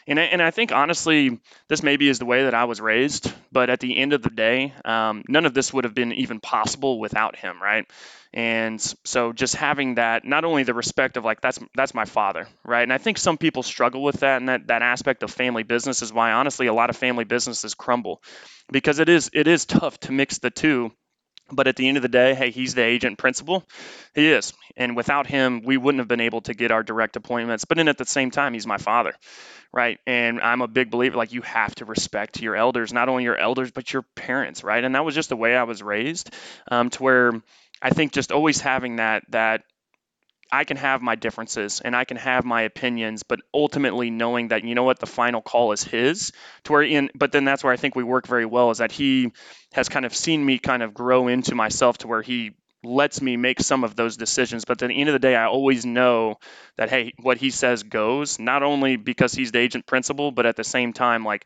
[0.07, 1.39] And I, and I think honestly,
[1.69, 3.33] this maybe is the way that I was raised.
[3.51, 6.39] But at the end of the day, um, none of this would have been even
[6.39, 7.85] possible without him, right?
[8.33, 12.47] And so just having that, not only the respect of like that's that's my father,
[12.65, 12.81] right?
[12.81, 16.01] And I think some people struggle with that and that that aspect of family business
[16.01, 18.23] is why honestly a lot of family businesses crumble
[18.71, 20.91] because it is it is tough to mix the two.
[21.51, 23.63] But at the end of the day, hey, he's the agent principal.
[24.15, 24.53] He is.
[24.77, 27.65] And without him, we wouldn't have been able to get our direct appointments.
[27.65, 29.13] But then at the same time, he's my father,
[29.71, 29.99] right?
[30.07, 33.37] And I'm a big believer like you have to respect your elders, not only your
[33.37, 34.83] elders, but your parents, right?
[34.83, 36.33] And that was just the way I was raised
[36.71, 37.33] um, to where
[37.81, 39.63] I think just always having that that
[40.51, 44.63] I can have my differences and I can have my opinions, but ultimately knowing that
[44.63, 46.31] you know what the final call is his.
[46.65, 48.91] To where in, but then that's where I think we work very well is that
[48.91, 49.31] he
[49.73, 52.51] has kind of seen me kind of grow into myself to where he
[52.83, 54.65] lets me make some of those decisions.
[54.65, 56.35] But at the end of the day, I always know
[56.77, 58.39] that hey, what he says goes.
[58.39, 61.45] Not only because he's the agent principal, but at the same time, like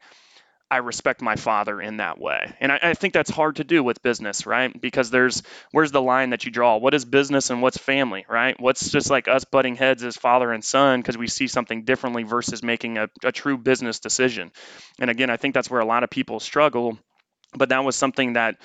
[0.70, 2.54] I respect my father in that way.
[2.60, 4.80] And I, I, think that's hard to do with business, right?
[4.80, 6.76] Because there's where's the line that you draw?
[6.78, 8.60] What is business and what's family, right?
[8.60, 12.24] What's just like us butting heads as father and son because we see something differently
[12.24, 14.52] versus making a, a true business decision.
[15.00, 16.98] And again, I think that's where a lot of people struggle.
[17.56, 18.58] But that was something that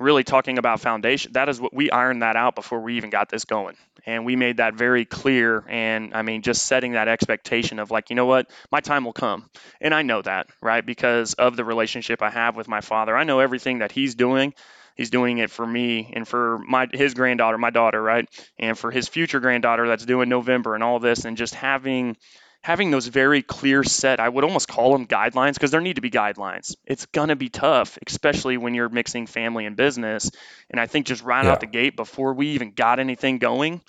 [0.00, 3.28] really talking about foundation, that is what we ironed that out before we even got
[3.28, 3.76] this going.
[4.06, 5.62] And we made that very clear.
[5.68, 9.12] And I mean, just setting that expectation of like, you know what, my time will
[9.12, 9.48] come.
[9.80, 10.84] And I know that, right?
[10.84, 13.16] Because of the relationship I have with my father.
[13.16, 14.54] I know everything that he's doing.
[14.96, 18.28] He's doing it for me and for my his granddaughter, my daughter, right?
[18.58, 21.24] And for his future granddaughter that's due in November and all this.
[21.24, 22.16] And just having
[22.62, 26.02] having those very clear set, I would almost call them guidelines because there need to
[26.02, 26.76] be guidelines.
[26.84, 30.30] It's going to be tough, especially when you're mixing family and business.
[30.70, 31.52] And I think just right yeah.
[31.52, 33.80] out the gate before we even got anything going,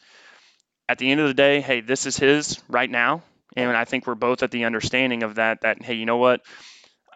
[0.87, 3.23] at the end of the day, hey, this is his right now.
[3.55, 6.41] And I think we're both at the understanding of that, that, hey, you know what?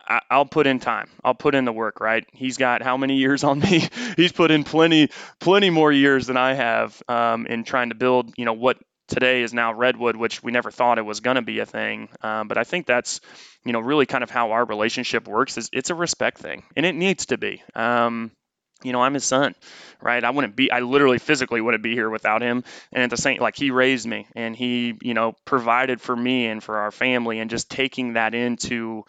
[0.07, 1.09] I, will put in time.
[1.23, 2.25] I'll put in the work, right?
[2.31, 3.87] He's got how many years on me?
[4.17, 8.33] He's put in plenty, plenty more years than I have um, in trying to build,
[8.37, 11.41] you know, what today is now redwood, which we never thought it was going to
[11.41, 12.09] be a thing.
[12.21, 13.21] Um, but I think that's,
[13.63, 15.57] you know, really kind of how our relationship works.
[15.57, 17.63] Is it's a respect thing, and it needs to be.
[17.75, 18.31] Um,
[18.83, 19.55] you know, I'm his son,
[20.01, 20.23] right?
[20.23, 22.63] I wouldn't be, I literally physically wouldn't be here without him.
[22.91, 26.47] And at the same, like he raised me and he, you know, provided for me
[26.47, 29.03] and for our family and just taking that into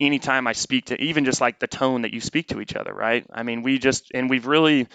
[0.00, 2.92] anytime I speak to, even just like the tone that you speak to each other,
[2.92, 3.24] right?
[3.32, 4.88] I mean, we just, and we've really,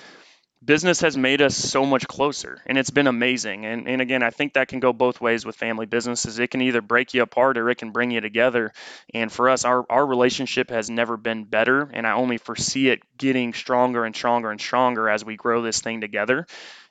[0.68, 3.66] business has made us so much closer and it's been amazing.
[3.66, 6.38] And, and again i think that can go both ways with family businesses.
[6.38, 8.74] It can either break you apart or it can bring you together.
[9.14, 13.02] And for us our, our relationship has never been better and i only foresee it
[13.18, 16.46] getting stronger and stronger and stronger as we grow this thing together.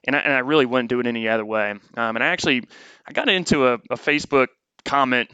[0.05, 1.71] And i, and I really wouldn't do it any other way.
[1.71, 2.65] Um, and i actually
[3.07, 4.49] i got into a, a facebook
[4.85, 5.31] comment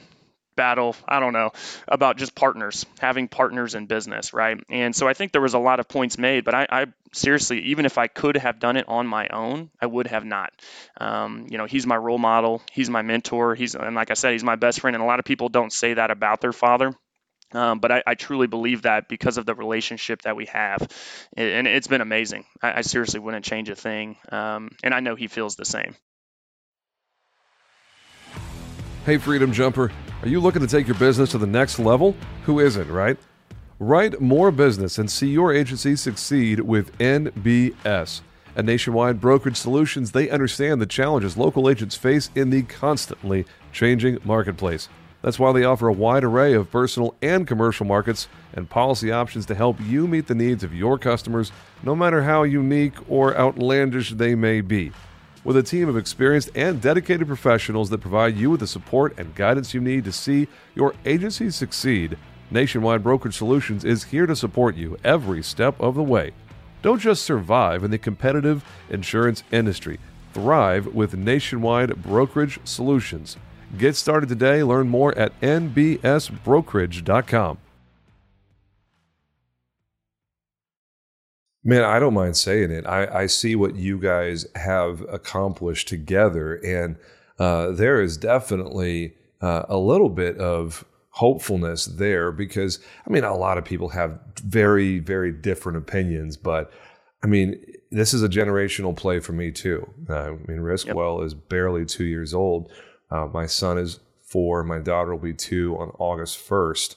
[0.56, 1.50] battle, I don't know,
[1.88, 4.58] about just partners, having partners in business, right?
[4.68, 7.60] And so I think there was a lot of points made, but I, I seriously,
[7.62, 10.52] even if I could have done it on my own, I would have not.
[10.98, 14.32] Um, you know, he's my role model, he's my mentor, he's, and like I said,
[14.32, 14.94] he's my best friend.
[14.96, 16.92] And a lot of people don't say that about their father.
[17.54, 20.88] Um, but I, I, truly believe that because of the relationship that we have,
[21.36, 22.46] and it's been amazing.
[22.62, 25.94] I, I seriously wouldn't change a thing, um, and I know he feels the same.
[29.04, 29.90] Hey, Freedom Jumper.
[30.22, 32.14] Are you looking to take your business to the next level?
[32.44, 33.18] Who isn't, right?
[33.80, 38.20] Write more business and see your agency succeed with NBS.
[38.54, 44.18] At Nationwide Brokerage Solutions, they understand the challenges local agents face in the constantly changing
[44.22, 44.88] marketplace.
[45.22, 49.44] That's why they offer a wide array of personal and commercial markets and policy options
[49.46, 51.50] to help you meet the needs of your customers,
[51.82, 54.92] no matter how unique or outlandish they may be.
[55.44, 59.34] With a team of experienced and dedicated professionals that provide you with the support and
[59.34, 62.16] guidance you need to see your agency succeed,
[62.52, 66.30] Nationwide Brokerage Solutions is here to support you every step of the way.
[66.82, 69.98] Don't just survive in the competitive insurance industry,
[70.32, 73.36] thrive with Nationwide Brokerage Solutions.
[73.76, 74.62] Get started today.
[74.62, 77.58] Learn more at nbsbrokerage.com.
[81.64, 82.86] Man, I don't mind saying it.
[82.86, 86.96] I, I see what you guys have accomplished together, and
[87.38, 93.36] uh, there is definitely uh, a little bit of hopefulness there because, I mean, a
[93.36, 96.72] lot of people have very, very different opinions, but
[97.22, 99.88] I mean, this is a generational play for me too.
[100.08, 101.26] Uh, I mean, Riskwell yep.
[101.26, 102.72] is barely two years old.
[103.10, 104.64] Uh, my son is four.
[104.64, 106.96] My daughter will be two on August 1st.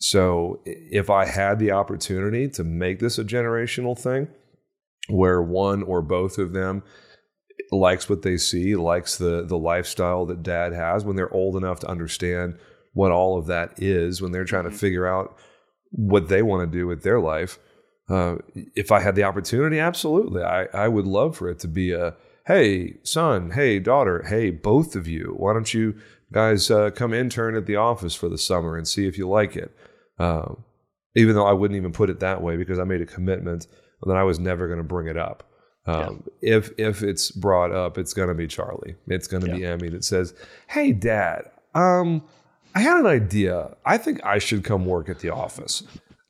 [0.00, 4.28] So if I had the opportunity to make this a generational thing
[5.08, 6.82] where one or both of them
[7.70, 11.80] likes what they see, likes the the lifestyle that dad has when they're old enough
[11.80, 12.58] to understand
[12.94, 15.36] what all of that is when they're trying to figure out
[15.90, 17.58] what they want to do with their life.
[18.08, 18.36] Uh,
[18.74, 22.16] if I had the opportunity, absolutely, I, I would love for it to be a
[22.46, 25.94] hey, son, hey, daughter, hey, both of you, why don't you
[26.32, 29.54] guys uh, come intern at the office for the summer and see if you like
[29.54, 29.72] it?
[30.20, 30.54] Uh,
[31.16, 33.66] even though I wouldn't even put it that way because I made a commitment
[34.06, 35.42] that I was never going to bring it up.
[35.86, 38.94] Um, If if it's brought up, it's going to be Charlie.
[39.08, 40.34] It's going to be Emmy that says,
[40.68, 42.22] "Hey, Dad, um,
[42.74, 43.76] I had an idea.
[43.84, 45.82] I think I should come work at the office."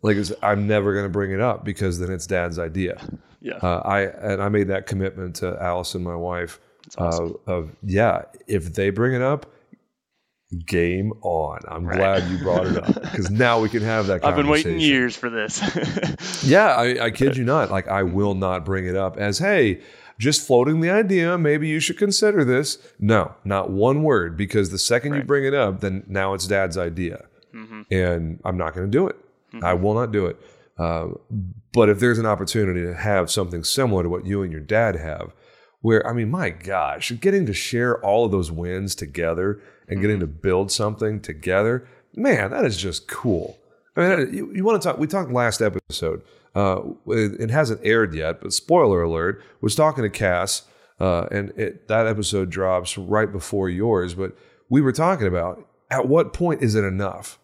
[0.02, 2.98] Like it's, I'm never going to bring it up because then it's Dad's idea.
[3.42, 3.56] Yeah.
[3.56, 6.60] Uh, I and I made that commitment to Allison, my wife.
[6.96, 7.36] awesome.
[7.46, 9.46] Uh, of yeah, if they bring it up,
[10.66, 11.60] game on.
[11.68, 14.22] I'm glad you brought it up because now we can have that.
[14.22, 14.28] Conversation.
[14.30, 15.60] I've been waiting years for this.
[16.42, 17.70] Yeah, I, I kid you not.
[17.70, 19.80] Like I will not bring it up as hey,
[20.18, 21.36] just floating the idea.
[21.38, 22.78] Maybe you should consider this.
[22.98, 26.78] No, not one word because the second you bring it up, then now it's Dad's
[26.78, 27.84] idea, Mhm.
[27.90, 29.16] and I'm not going to do it.
[29.62, 30.36] I will not do it.
[30.78, 31.08] Uh,
[31.72, 34.96] but if there's an opportunity to have something similar to what you and your dad
[34.96, 35.32] have,
[35.80, 40.20] where I mean, my gosh, getting to share all of those wins together and getting
[40.20, 43.58] to build something together, man, that is just cool.
[43.96, 44.98] I mean, you, you want to talk?
[44.98, 46.22] We talked last episode.
[46.54, 50.62] Uh, it, it hasn't aired yet, but spoiler alert: was talking to Cass,
[51.00, 54.14] uh, and it, that episode drops right before yours.
[54.14, 54.36] But
[54.68, 57.38] we were talking about at what point is it enough?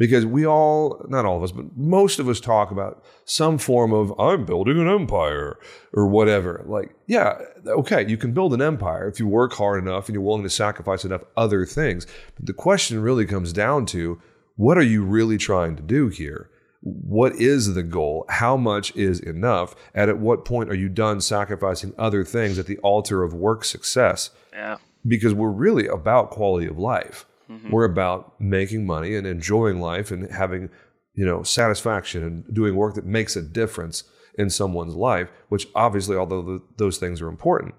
[0.00, 3.92] Because we all, not all of us, but most of us talk about some form
[3.92, 5.58] of I'm building an empire
[5.92, 6.64] or whatever.
[6.66, 10.22] Like, yeah, okay, you can build an empire if you work hard enough and you're
[10.22, 12.06] willing to sacrifice enough other things.
[12.34, 14.20] But the question really comes down to
[14.56, 16.48] what are you really trying to do here?
[16.80, 18.24] What is the goal?
[18.30, 19.74] How much is enough?
[19.94, 23.64] And at what point are you done sacrificing other things at the altar of work
[23.66, 24.30] success?
[24.54, 24.78] yeah.
[25.06, 27.26] because we're really about quality of life.
[27.70, 30.70] We're about making money and enjoying life and having,
[31.14, 34.04] you know, satisfaction and doing work that makes a difference
[34.38, 37.74] in someone's life, which obviously, although th those things are important.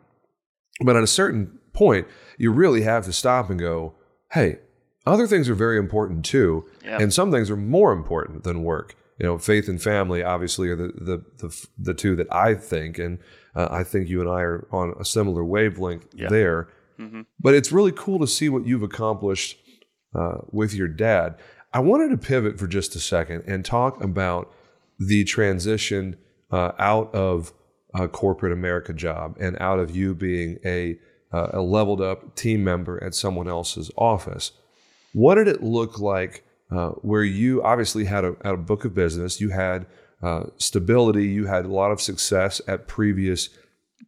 [0.83, 2.07] But at a certain point,
[2.37, 3.93] you really have to stop and go,
[4.33, 4.59] hey,
[5.05, 6.65] other things are very important too.
[6.83, 6.97] Yeah.
[7.01, 8.95] And some things are more important than work.
[9.19, 12.97] You know, faith and family obviously are the the the, the two that I think,
[12.99, 13.19] and
[13.55, 16.27] uh, I think you and I are on a similar wavelength Yeah.
[16.29, 16.67] there.
[16.99, 17.25] Mhm.
[17.39, 19.57] But it's really cool to see what you've accomplished
[20.15, 21.35] uh, with your dad.
[21.73, 24.53] I wanted to pivot for just a second and talk about
[24.99, 26.17] the transition
[26.51, 27.53] uh, out of
[27.93, 30.97] a corporate America job and out of you being a,
[31.31, 34.51] uh, a leveled up team member at someone else's office.
[35.13, 38.93] What did it look like uh, where you obviously had a, had a book of
[38.93, 39.85] business, you had
[40.23, 43.49] uh, stability, you had a lot of success at previous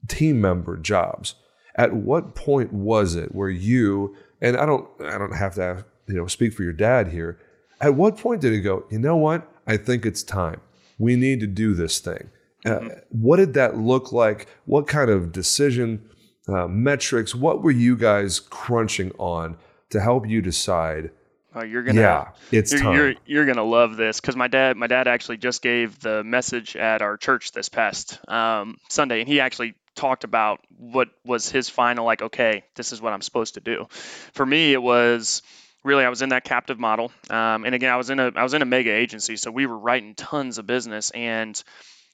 [0.07, 1.35] team member jobs.
[1.75, 6.15] At what point was it where you and I don't I don't have to you
[6.15, 7.39] know speak for your dad here.
[7.81, 8.85] At what point did he go?
[8.89, 9.49] You know what?
[9.67, 10.61] I think it's time.
[10.97, 12.29] We need to do this thing.
[12.65, 14.47] Uh, what did that look like?
[14.65, 16.09] What kind of decision
[16.47, 17.35] uh, metrics?
[17.35, 19.57] What were you guys crunching on
[19.89, 21.11] to help you decide?
[21.55, 22.01] Oh, you're gonna.
[22.01, 22.95] yeah, it's you're, time.
[22.95, 26.75] you're you're gonna love this because my dad my dad actually just gave the message
[26.75, 31.69] at our church this past um, Sunday, and he actually talked about what was his
[31.69, 32.23] final like.
[32.23, 33.85] Okay, this is what I'm supposed to do.
[33.89, 35.43] For me, it was
[35.83, 38.43] really I was in that captive model, um, and again I was in a I
[38.43, 41.61] was in a mega agency, so we were writing tons of business and.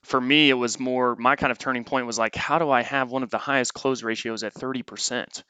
[0.03, 2.83] For me, it was more my kind of turning point was like, how do I
[2.83, 5.43] have one of the highest close ratios at 30%?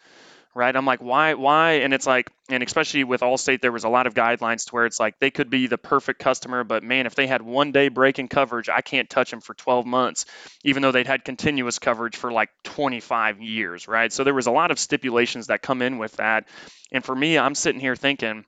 [0.55, 0.75] Right?
[0.75, 1.73] I'm like, why, why?
[1.73, 4.85] And it's like, and especially with Allstate, there was a lot of guidelines to where
[4.85, 7.89] it's like they could be the perfect customer, but man, if they had one day
[7.89, 10.25] break in coverage, I can't touch them for 12 months,
[10.63, 14.11] even though they'd had continuous coverage for like 25 years, right?
[14.11, 16.47] So there was a lot of stipulations that come in with that.
[16.91, 18.45] And for me, I'm sitting here thinking,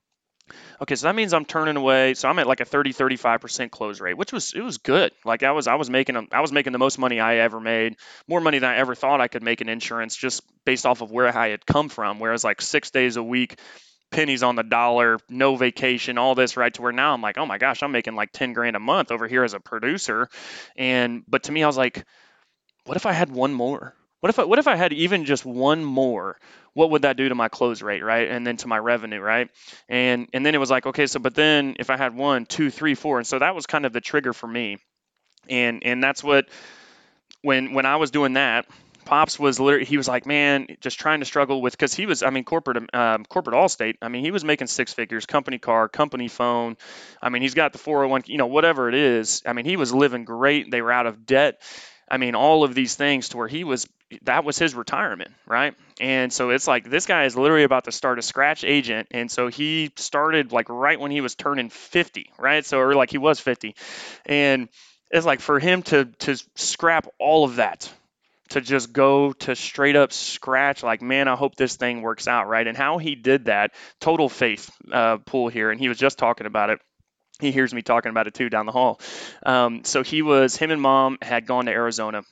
[0.80, 2.14] okay, so that means I'm turning away.
[2.14, 5.12] So I'm at like a 30, 35% close rate, which was, it was good.
[5.24, 7.96] Like I was, I was making, I was making the most money I ever made,
[8.28, 11.10] more money than I ever thought I could make in insurance just based off of
[11.10, 12.18] where I had come from.
[12.18, 13.58] Whereas like six days a week,
[14.10, 16.72] pennies on the dollar, no vacation, all this, right?
[16.74, 19.10] To where now I'm like, oh my gosh, I'm making like 10 grand a month
[19.10, 20.28] over here as a producer.
[20.76, 22.04] And, but to me, I was like,
[22.84, 23.94] what if I had one more?
[24.22, 26.38] What if I, what if I had even just one more?
[26.74, 28.28] What would that do to my close rate, right?
[28.28, 29.50] And then to my revenue, right?
[29.88, 32.70] And and then it was like, okay, so but then if I had one, two,
[32.70, 34.78] three, four, and so that was kind of the trigger for me.
[35.48, 36.48] And and that's what
[37.42, 38.66] when when I was doing that,
[39.04, 42.22] Pops was literally he was like, man, just trying to struggle with because he was,
[42.22, 43.96] I mean, corporate um, corporate Allstate.
[44.00, 46.76] I mean, he was making six figures, company car, company phone.
[47.20, 49.42] I mean, he's got the 401, you know, whatever it is.
[49.44, 50.70] I mean, he was living great.
[50.70, 51.60] They were out of debt.
[52.08, 53.88] I mean, all of these things to where he was
[54.22, 55.74] that was his retirement, right?
[56.00, 59.30] And so it's like this guy is literally about to start a scratch agent, and
[59.30, 62.64] so he started like right when he was turning 50, right?
[62.64, 63.74] So or like he was 50,
[64.26, 64.68] and
[65.10, 67.92] it's like for him to to scrap all of that
[68.52, 72.48] to just go to straight up scratch like man i hope this thing works out
[72.48, 72.66] right?
[72.66, 76.46] And how he did that total faith uh, pull here and he was just talking
[76.46, 76.80] about it.
[77.40, 79.00] He hears me talking about it too down the hall.
[79.44, 82.22] Um, so he was him and mom had gone to arizona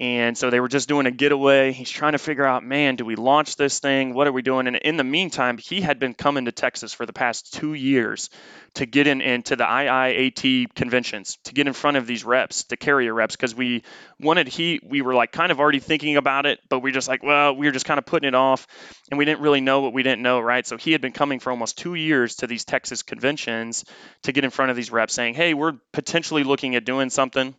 [0.00, 1.72] and so they were just doing a getaway.
[1.72, 4.12] He's trying to figure out, man, do we launch this thing?
[4.12, 4.66] What are we doing?
[4.66, 8.28] And in the meantime, he had been coming to Texas for the past two years
[8.74, 12.76] to get in into the IIAT conventions, to get in front of these reps, the
[12.76, 13.84] carrier reps, because we
[14.18, 17.06] wanted he we were like kind of already thinking about it, but we are just
[17.06, 18.66] like, well, we were just kind of putting it off
[19.10, 20.66] and we didn't really know what we didn't know, right?
[20.66, 23.84] So he had been coming for almost two years to these Texas conventions
[24.22, 27.54] to get in front of these reps saying, Hey, we're potentially looking at doing something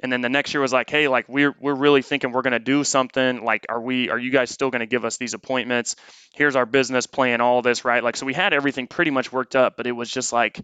[0.00, 2.52] and then the next year was like hey like we're we're really thinking we're going
[2.52, 3.44] to do something.
[3.44, 5.96] Like are we are you guys still going to give us these appointments?
[6.32, 8.02] Here's our business plan all this right?
[8.02, 10.60] Like so we had everything pretty much worked up but it was just like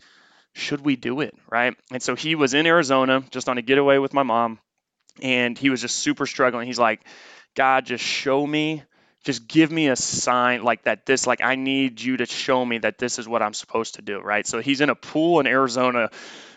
[0.52, 1.76] should we do it right?
[1.92, 4.58] And so he was in arizona just on a getaway with my mom
[5.22, 6.66] and he was just super struggling.
[6.66, 7.00] He's like
[7.56, 8.82] god just show me
[9.24, 12.78] just give me a sign like that this like i need you to show me
[12.78, 14.46] that this is what i'm supposed to do right?
[14.46, 16.10] So he's in a pool in arizona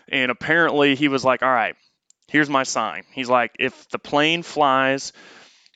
[0.08, 1.76] and apparently he was like all right
[2.28, 3.04] here's my sign.
[3.12, 5.12] He's like, if the plane flies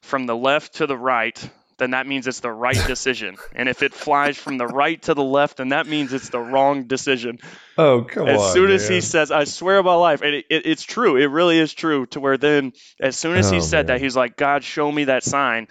[0.02, 1.38] from the left to the right,
[1.78, 3.36] then that means it's the right decision.
[3.54, 6.40] and if it flies from the right to the left, then that means it's the
[6.40, 7.38] wrong decision.
[7.76, 8.46] Oh, come as on.
[8.46, 8.74] As soon man.
[8.74, 11.72] as he says, I swear by life, and it, it, it's true, it really is
[11.72, 13.96] true, to where then, as soon as he oh, said man.
[13.96, 15.68] that, he's like, God, show me that sign.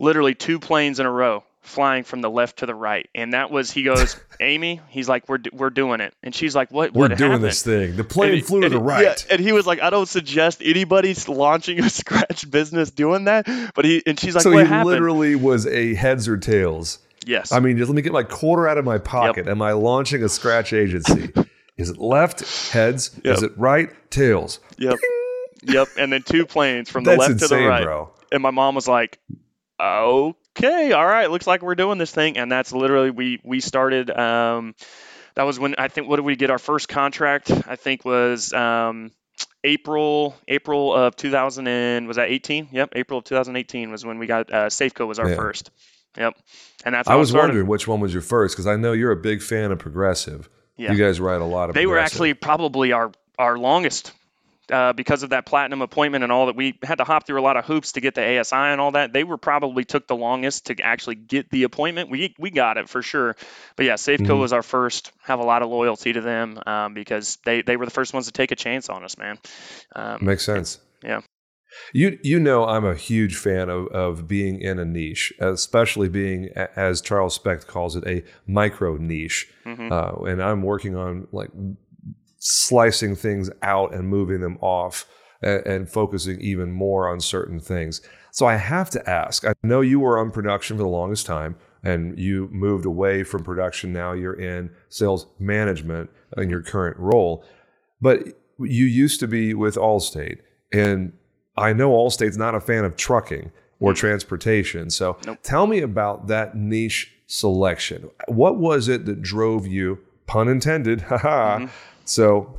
[0.00, 3.08] Literally two planes in a row flying from the left to the right.
[3.14, 6.14] And that was, he goes, Amy, he's like, we're, we're doing it.
[6.22, 6.92] And she's like, what?
[6.92, 7.44] We're what doing happened?
[7.44, 7.96] this thing.
[7.96, 9.02] The plane and, flew to the right.
[9.02, 13.46] Yeah, and he was like, I don't suggest anybody's launching a scratch business doing that.
[13.74, 14.90] But he, and she's like, so what he happened?
[14.90, 16.98] literally was a heads or tails.
[17.26, 17.52] Yes.
[17.52, 19.46] I mean, just let me get my quarter out of my pocket.
[19.46, 19.48] Yep.
[19.48, 21.32] Am I launching a scratch agency?
[21.76, 23.18] Is it left heads?
[23.24, 23.36] Yep.
[23.36, 24.60] Is it right tails?
[24.78, 24.98] Yep.
[25.62, 25.88] yep.
[25.98, 27.82] And then two planes from the left insane, to the right.
[27.82, 28.10] Bro.
[28.30, 29.18] And my mom was like,
[29.80, 32.38] "Oh, okay, all right, looks like we're doing this thing.
[32.38, 34.10] And that's literally we we started.
[34.10, 34.74] Um,
[35.34, 37.50] that was when I think what did we get our first contract?
[37.50, 39.10] I think was um,
[39.62, 42.68] April April of 2000 and was that 18?
[42.70, 45.36] Yep, April of 2018 was when we got uh, Safeco was our yeah.
[45.36, 45.70] first.
[46.16, 46.36] Yep,
[46.84, 49.16] and that's I was wondering which one was your first because I know you're a
[49.16, 50.48] big fan of Progressive.
[50.76, 50.92] Yeah.
[50.92, 51.74] You guys write a lot of.
[51.74, 54.12] They were actually probably our our longest
[54.70, 57.42] uh, because of that platinum appointment and all that we had to hop through a
[57.42, 59.12] lot of hoops to get the ASI and all that.
[59.12, 62.10] They were probably took the longest to actually get the appointment.
[62.10, 63.36] We we got it for sure,
[63.76, 64.40] but yeah, Safeco mm-hmm.
[64.40, 65.12] was our first.
[65.22, 68.26] Have a lot of loyalty to them um, because they they were the first ones
[68.26, 69.38] to take a chance on us, man.
[69.94, 70.78] Um, Makes sense.
[71.02, 71.20] Yeah.
[71.92, 76.50] You you know I'm a huge fan of, of being in a niche, especially being
[76.76, 79.92] as Charles Specht calls it a micro niche, mm-hmm.
[79.92, 81.50] uh, and I'm working on like
[82.44, 85.06] slicing things out and moving them off
[85.40, 88.02] and, and, focusing even more on certain things.
[88.32, 91.56] So I have to ask I know you were on production for the longest time
[91.82, 93.94] and you moved away from production.
[93.94, 97.44] Now you're in sales management in your current role.
[98.02, 98.26] But
[98.58, 100.40] you used to be with Allstate.
[100.70, 101.14] And
[101.56, 103.96] I know Allstate's not a fan of trucking or mm.
[103.96, 104.90] transportation.
[104.90, 105.38] So nope.
[105.42, 108.10] tell me about that niche selection.
[108.28, 111.66] What was it that drove you, pun intended, haha, mm-hmm
[112.04, 112.54] so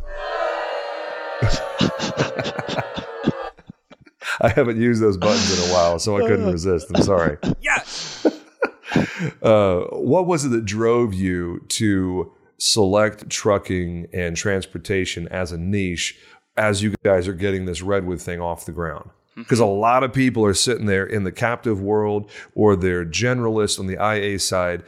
[4.41, 6.87] I haven't used those buttons in a while, so I couldn't resist.
[6.93, 7.37] I'm sorry.
[7.61, 8.25] Yes.
[9.41, 16.17] uh, what was it that drove you to select trucking and transportation as a niche
[16.57, 19.09] as you guys are getting this Redwood thing off the ground?
[19.35, 19.69] Because mm-hmm.
[19.69, 23.87] a lot of people are sitting there in the captive world or they're generalists on
[23.87, 24.83] the IA side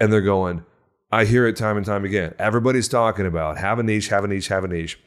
[0.00, 0.64] and they're going,
[1.12, 2.34] I hear it time and time again.
[2.38, 4.98] Everybody's talking about have a niche, have a niche, have a niche.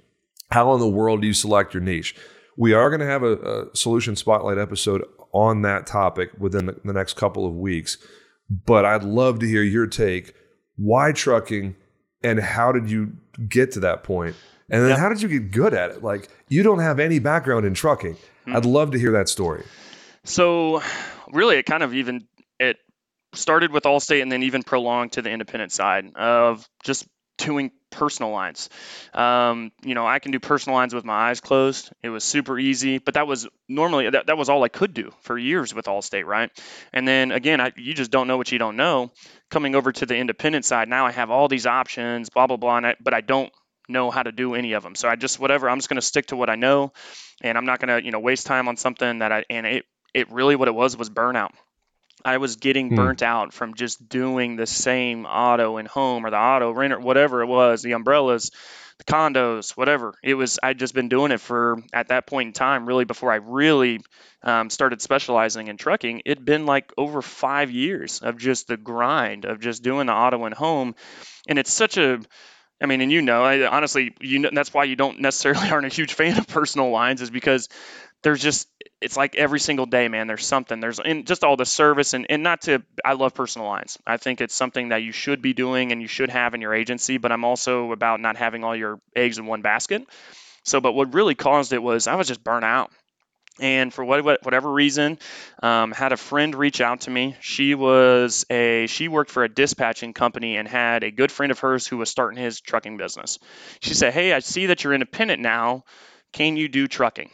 [0.51, 2.15] How in the world do you select your niche?
[2.55, 5.03] We are going to have a, a solution spotlight episode
[5.33, 7.97] on that topic within the, the next couple of weeks.
[8.49, 10.35] But I'd love to hear your take.
[10.77, 11.75] Why trucking
[12.23, 13.13] and how did you
[13.49, 14.35] get to that point?
[14.69, 16.03] And then how did you get good at it?
[16.03, 18.13] Like you don't have any background in trucking.
[18.13, 18.55] Mm-hmm.
[18.55, 19.63] I'd love to hear that story.
[20.23, 20.83] So
[21.31, 22.27] really it kind of even
[23.35, 27.07] started with Allstate and then even prolonged to the independent side of just
[27.37, 28.69] doing personal lines.
[29.13, 31.91] Um, you know, I can do personal lines with my eyes closed.
[32.01, 35.11] It was super easy, but that was normally that, that was all I could do
[35.21, 36.49] for years with Allstate, right?
[36.93, 39.11] And then again, I, you just don't know what you don't know.
[39.49, 42.75] Coming over to the independent side, now I have all these options, blah blah blah,
[42.75, 43.51] I, but I don't
[43.87, 44.95] know how to do any of them.
[44.95, 46.93] So I just whatever, I'm just going to stick to what I know,
[47.41, 49.85] and I'm not going to you know waste time on something that I and it
[50.13, 51.51] it really what it was was burnout.
[52.23, 52.95] I was getting Hmm.
[52.95, 57.41] burnt out from just doing the same auto and home or the auto renter, whatever
[57.41, 58.51] it was, the umbrellas,
[58.97, 60.15] the condos, whatever.
[60.23, 63.31] It was, I'd just been doing it for, at that point in time, really before
[63.31, 63.99] I really
[64.41, 69.45] um, started specializing in trucking, it'd been like over five years of just the grind
[69.45, 70.95] of just doing the auto and home.
[71.47, 72.19] And it's such a,
[72.81, 75.85] I mean, and you know, I, honestly, you know, that's why you don't necessarily aren't
[75.85, 77.69] a huge fan of personal lines is because
[78.21, 78.67] there's just
[79.01, 80.27] it's like every single day, man.
[80.27, 80.79] There's something.
[80.79, 82.83] There's and just all the service and and not to.
[83.03, 83.97] I love personal lines.
[84.05, 86.73] I think it's something that you should be doing and you should have in your
[86.73, 87.17] agency.
[87.17, 90.05] But I'm also about not having all your eggs in one basket.
[90.63, 92.91] So, but what really caused it was I was just burnt out.
[93.59, 95.17] And for what, what- whatever reason,
[95.63, 97.35] um, had a friend reach out to me.
[97.39, 101.59] She was a she worked for a dispatching company and had a good friend of
[101.59, 103.39] hers who was starting his trucking business.
[103.79, 105.85] She said, "Hey, I see that you're independent now.
[106.33, 107.29] Can you do trucking?"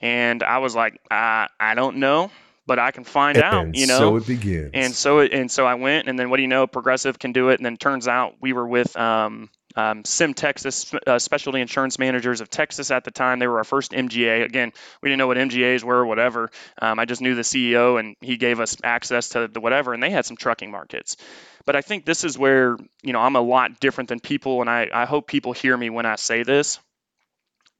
[0.00, 2.30] And I was like, I, I don't know,
[2.66, 3.98] but I can find out, you know.
[3.98, 4.70] so it begins.
[4.74, 6.66] And so it, and so I went, and then what do you know?
[6.66, 10.92] Progressive can do it, and then turns out we were with um, um, Sim Texas
[11.06, 13.38] uh, Specialty Insurance Managers of Texas at the time.
[13.38, 14.44] They were our first MGA.
[14.44, 16.50] Again, we didn't know what MGAs were, or whatever.
[16.80, 20.02] Um, I just knew the CEO, and he gave us access to the whatever, and
[20.02, 21.16] they had some trucking markets.
[21.64, 24.70] But I think this is where you know I'm a lot different than people, and
[24.70, 26.78] I, I hope people hear me when I say this.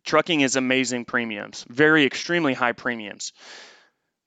[0.04, 3.32] Trucking is amazing premiums, very extremely high premiums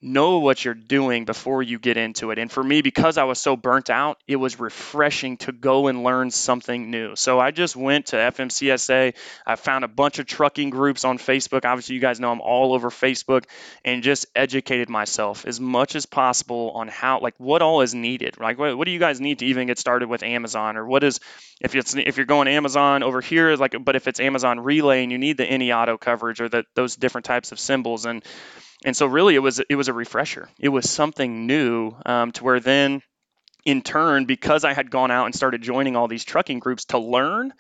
[0.02, 2.38] know what you're doing before you get into it.
[2.38, 6.04] And for me, because I was so burnt out, it was refreshing to go and
[6.04, 7.16] learn something new.
[7.16, 9.16] So I just went to FMCSA.
[9.46, 11.66] I found a bunch of trucking groups on Facebook.
[11.66, 13.46] Obviously, you guys know I'm all over Facebook
[13.84, 18.40] and just educated myself as much as possible on how, like, what all is needed.
[18.40, 20.78] Like, what, what do you guys need to even get started with Amazon?
[20.78, 21.20] Or what is,
[21.62, 25.12] if it's if you're going Amazon over here, like, but if it's Amazon Relay and
[25.12, 28.24] you need the any auto coverage or the, those different types of symbols and
[28.84, 30.50] and so really it was it was a refresher.
[30.60, 33.02] It was something new um, to where then
[33.66, 37.00] in turn because i had gone out and started joining all these trucking groups to
[37.00, 37.52] learn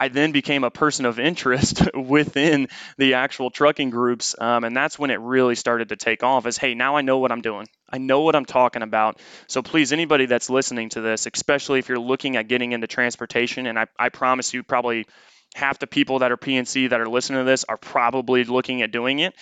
[0.00, 4.98] i then became a person of interest within the actual trucking groups um, and that's
[4.98, 7.66] when it really started to take off as hey now i know what i'm doing.
[7.90, 9.20] I know what i'm talking about.
[9.46, 13.66] So please anybody that's listening to this especially if you're looking at getting into transportation
[13.66, 15.06] and i, I promise you probably
[15.54, 18.90] half the people that are pnc that are listening to this are probably looking at
[18.90, 19.34] doing it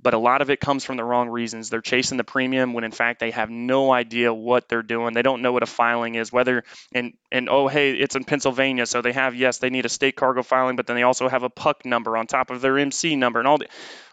[0.00, 1.70] but a lot of it comes from the wrong reasons.
[1.70, 5.14] They're chasing the premium when in fact they have no idea what they're doing.
[5.14, 8.86] They don't know what a filing is, whether and and oh hey, it's in Pennsylvania,
[8.86, 11.42] so they have yes, they need a state cargo filing, but then they also have
[11.42, 13.66] a PUC number on top of their MC number and all the,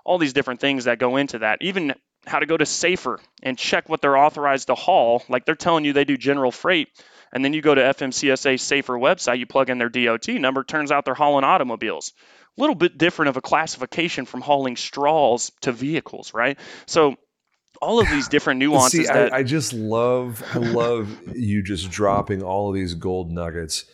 [0.04, 1.62] all these different things that go into that.
[1.62, 1.94] Even
[2.26, 5.24] how to go to Safer and check what they're authorized to haul.
[5.30, 6.90] Like they're telling you they do general freight,
[7.32, 10.92] and then you go to FMCSA Safer website, you plug in their DOT number, turns
[10.92, 12.14] out they're hauling automobiles
[12.58, 16.58] a little bit different of a classification from hauling straws to vehicles, right?
[16.86, 17.16] So
[17.82, 21.92] all of these different nuances See, that I, I just love, I love you just
[21.92, 23.86] dropping all of these gold nuggets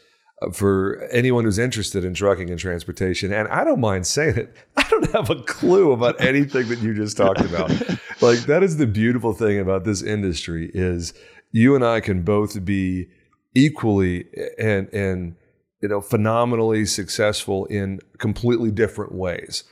[0.42, 3.34] uh, for anyone who's interested in trucking and transportation.
[3.34, 6.94] And I don't mind saying it, I don't have a clue about anything that you
[6.94, 7.70] just talked about.
[8.22, 11.14] like that is the beautiful thing about this industry is
[11.52, 13.08] you and I can both be
[13.54, 14.26] equally
[14.58, 15.36] and and
[15.82, 19.64] you know phenomenally successful in completely different ways.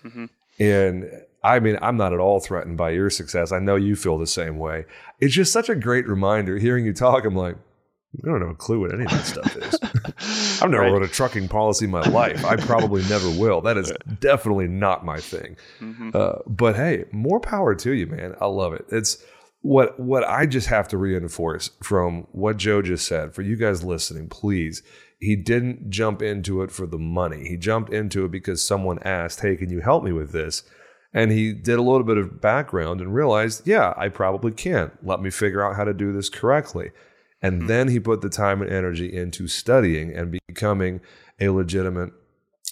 [0.60, 1.10] And
[1.44, 3.52] I mean, I'm not at all threatened by your success.
[3.52, 4.86] I know you feel the same way.
[5.20, 7.24] It's just such a great reminder hearing you talk.
[7.24, 7.56] I'm like,
[8.22, 9.80] I don't have a clue what any of that stuff is.
[10.62, 10.92] I've never Right.
[10.92, 12.44] wrote a trucking policy in my life.
[12.44, 13.62] I probably never will.
[13.62, 15.56] That is definitely not my thing.
[15.80, 16.14] Mhm.
[16.14, 18.36] Uh, but hey, more power to you, man.
[18.42, 18.86] I love it.
[18.90, 19.24] It's
[19.62, 23.84] what what I just have to reinforce from what Joe just said for you guys
[23.84, 24.28] listening.
[24.28, 24.82] Please,
[25.20, 27.48] he didn't jump into it for the money.
[27.48, 30.64] He jumped into it because someone asked, "Hey, can you help me with this?"
[31.14, 34.94] And he did a little bit of background and realized, "Yeah, I probably can't.
[35.04, 36.92] Let me figure out how to do this correctly."
[37.42, 41.00] And then he put the time and energy into studying and becoming
[41.40, 42.12] a legitimate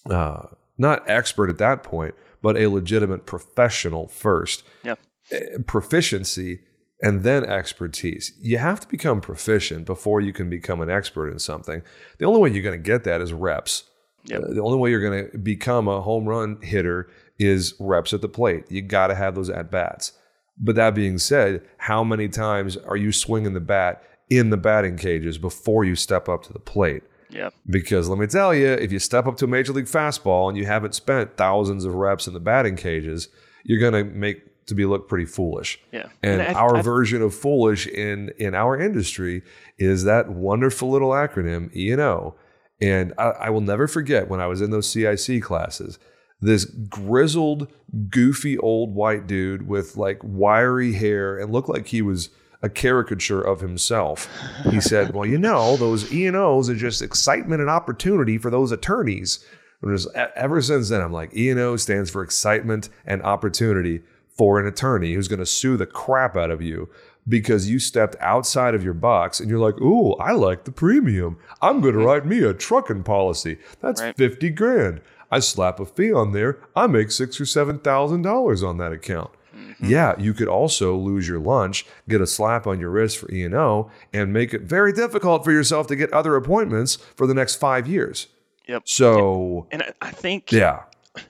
[0.09, 4.63] uh, not expert at that point, but a legitimate professional first.
[4.83, 4.95] Yeah.
[5.31, 6.59] Eh, Proficiency
[7.01, 8.33] and then expertise.
[8.39, 11.83] You have to become proficient before you can become an expert in something.
[12.17, 13.83] The only way you're going to get that is reps.
[14.25, 14.41] Yep.
[14.49, 18.27] The only way you're going to become a home run hitter is reps at the
[18.29, 18.65] plate.
[18.69, 20.13] You got to have those at bats.
[20.57, 24.97] But that being said, how many times are you swinging the bat in the batting
[24.97, 27.03] cages before you step up to the plate?
[27.29, 30.49] yeah, Because let me tell you, if you step up to a major league fastball
[30.49, 33.29] and you haven't spent thousands of reps in the batting cages,
[33.63, 35.80] you're going to make to be looked pretty foolish.
[35.91, 36.07] yeah.
[36.24, 39.41] And I- our I- version of foolish in in our industry
[39.78, 42.36] is that wonderful little acronym E and O.
[42.80, 45.97] And I, I will never forget when I was in those CIC classes.
[46.39, 47.68] this grizzled,
[48.09, 52.30] goofy old white dude with like wiry hair and looked like he was
[52.61, 54.28] a caricature of himself.
[54.70, 58.49] He said, "Well, you know, those E and O's are just excitement and opportunity for
[58.51, 59.43] those attorneys."
[59.82, 64.01] And just, ever since then, I'm like, E and O stands for excitement and opportunity
[64.38, 66.89] for an attorney who's going to sue the crap out of you
[67.27, 71.38] because you stepped outside of your box and you're like, "Ooh, I like the premium.
[71.61, 73.57] I'm going to write me a trucking policy.
[73.81, 74.15] That's Right.
[74.15, 75.01] fifty grand.
[75.29, 76.57] I slap a fee on there.
[76.75, 79.85] I make six or seven thousand dollars on that account." Mm-hmm.
[79.89, 83.89] Yeah, you could also lose your lunch, get a slap on your wrist for E&O,
[84.13, 87.88] and make it very difficult for yourself to get other appointments for the next five
[87.88, 88.27] years.
[88.67, 88.83] Yep.
[88.85, 90.83] So, And I think yeah.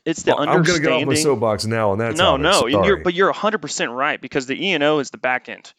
[0.06, 0.92] It's the Well, I'm going to understanding.
[1.00, 2.44] get off my soapbox now on that no, topic.
[2.44, 5.74] no, you're, but you're 100% right because the E and O is the back end.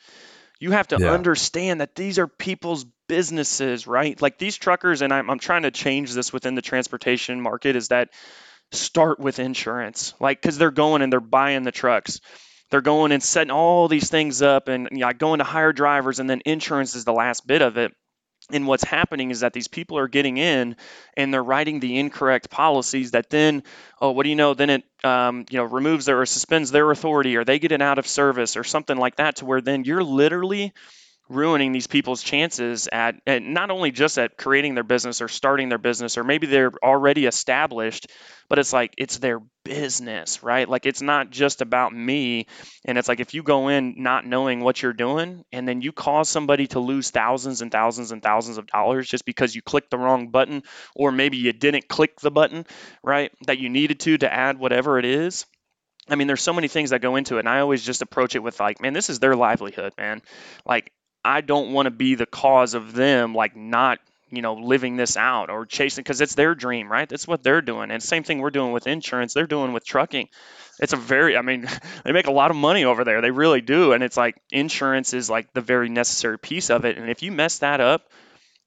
[0.61, 1.13] You have to Yeah.
[1.13, 4.21] understand that these are people's businesses, right?
[4.21, 7.89] Like these truckers, and I'm, I'm trying to change this within the transportation market, is
[7.89, 8.11] that
[8.73, 12.21] start with insurance, like because they're going and they're buying the trucks.
[12.71, 16.19] They're going and setting all these things up and you know, going to hire drivers,
[16.21, 17.93] and then insurance is the last bit of it.
[18.51, 20.76] And what's happening is that these people are getting in
[21.16, 23.62] and they're writing the incorrect policies that then,
[24.01, 24.55] oh, what do you know?
[24.55, 27.82] Then it, um, you know, removes their or suspends their authority or they get it
[27.82, 30.72] out of service or something like that to where then you're literally
[31.29, 35.68] ruining these people's chances at, at not only just at creating their business or starting
[35.68, 38.09] their business or maybe they're already established
[38.49, 40.68] but it's like it's their business right?
[40.68, 42.47] Like it's not just about me.
[42.85, 45.93] And it's like if you go in not knowing what you're doing and then you
[45.93, 49.91] cause somebody to lose thousands and thousands and thousands of dollars just because you clicked
[49.91, 50.62] the wrong button
[50.95, 52.64] or maybe you didn't click the button
[53.03, 55.45] right that you needed to to add whatever it is.
[56.11, 58.35] I mean, there's so many things that go into it, and I always just approach
[58.35, 60.22] it with like, man, this is their livelihood, man.
[60.64, 60.91] Like,
[61.25, 63.99] I don't want to be the cause of them like not,
[64.31, 67.09] you know, living this out or chasing because it's their dream, right?
[67.09, 67.91] That's what they're doing.
[67.91, 70.29] And same thing we're doing with insurance, they're doing with trucking.
[70.81, 71.66] It's a very, I mean,
[72.05, 73.21] they make a lot of money over there.
[73.21, 73.93] They really do.
[73.93, 76.99] And it's like insurance is like the very necessary piece of it.
[76.99, 78.09] And if you mess that up,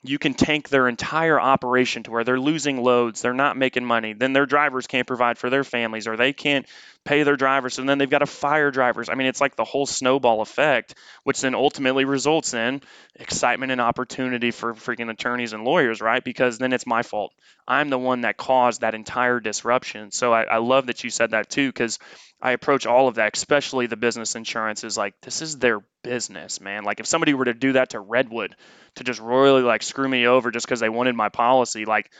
[0.04, 4.14] you can tank their entire operation to where they're losing loads, they're not making money,
[4.14, 6.66] then their drivers can't provide for their families or they can't
[7.04, 9.10] pay their drivers, and then they've got to fire drivers.
[9.10, 12.82] I mean, it's like the whole snowball effect, which then ultimately results in
[13.16, 16.24] excitement and opportunity for freaking attorneys and lawyers, right?
[16.24, 17.34] Because then it's my fault.
[17.68, 20.12] I'm the one that caused that entire disruption.
[20.12, 21.97] So I, I love that you said that too, because
[22.41, 26.62] I approach all of that, especially the business insurance, is like this is their business,
[26.62, 26.84] man.
[26.84, 28.56] Like if somebody were to do that to Redwood,
[28.95, 32.12] to just royally like screw me over just because they wanted my policy, like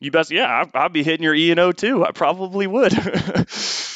[0.00, 2.04] you best, yeah, I'd, I'd be hitting your E and O too.
[2.04, 2.92] I probably would.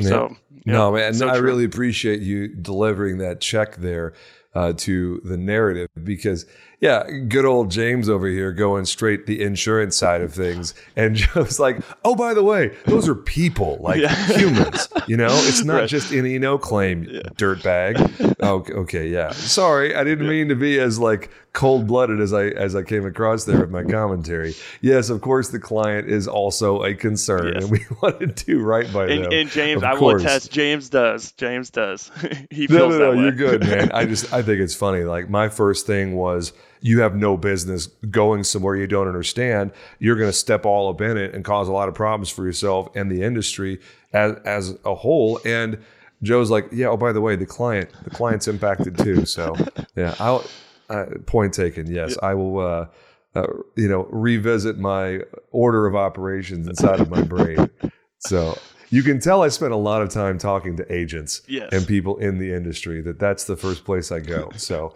[0.00, 0.34] So
[0.64, 1.42] yeah, no, man, so I true.
[1.42, 4.14] really appreciate you delivering that check there
[4.54, 6.44] uh, to the narrative because,
[6.80, 11.58] yeah, good old James over here going straight the insurance side of things, and just
[11.60, 14.14] like, oh, by the way, those are people, like Yeah.
[14.36, 14.88] humans.
[15.06, 15.88] You know, it's not Right.
[15.88, 17.04] just an you know claim,
[17.36, 18.10] dirtbag.
[18.44, 19.30] Oh, okay, yeah.
[19.30, 23.06] Sorry, I didn't mean to be as like cold blooded as I as I came
[23.06, 24.54] across there with my commentary.
[24.80, 27.62] Yes, of course, the client is also a concern, Yes.
[27.62, 29.22] and we want to do right by them.
[29.24, 30.50] And, and James, I will attest.
[30.50, 31.30] James does.
[31.32, 32.10] James does.
[32.50, 33.22] he No, feels no, that no, way.
[33.22, 33.92] you're good, man.
[33.92, 35.04] I just I think it's funny.
[35.04, 39.72] Like my first thing was you have no business going somewhere you don't understand.
[39.98, 42.44] You're going to step all up in it and cause a lot of problems for
[42.44, 43.80] yourself and the industry
[44.12, 45.40] as as a whole.
[45.44, 45.78] And
[46.22, 46.86] Joe's like, yeah.
[46.86, 49.24] Oh, by the way, the client, the client's impacted too.
[49.26, 49.54] So
[49.96, 50.44] yeah, I'll
[50.90, 51.86] uh, point taken.
[51.86, 52.58] Yes, I will.
[52.58, 52.86] Uh,
[53.34, 55.20] uh, you know, revisit my
[55.52, 57.70] order of operations inside of my brain.
[58.18, 58.58] So
[58.92, 61.70] you can tell I spent a lot of time talking to agents Yes.
[61.72, 64.50] and people in the industry that that's the first place I go.
[64.56, 64.94] So,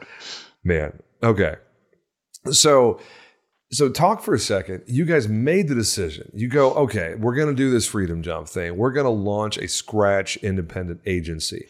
[0.63, 1.57] man, okay.
[2.53, 3.01] So,
[3.73, 4.83] so talk for a second.
[4.87, 6.31] You guys made the decision.
[6.35, 8.77] You go, okay, we're going to do this freedom jump thing.
[8.77, 11.67] We're going to launch a scratch independent agency.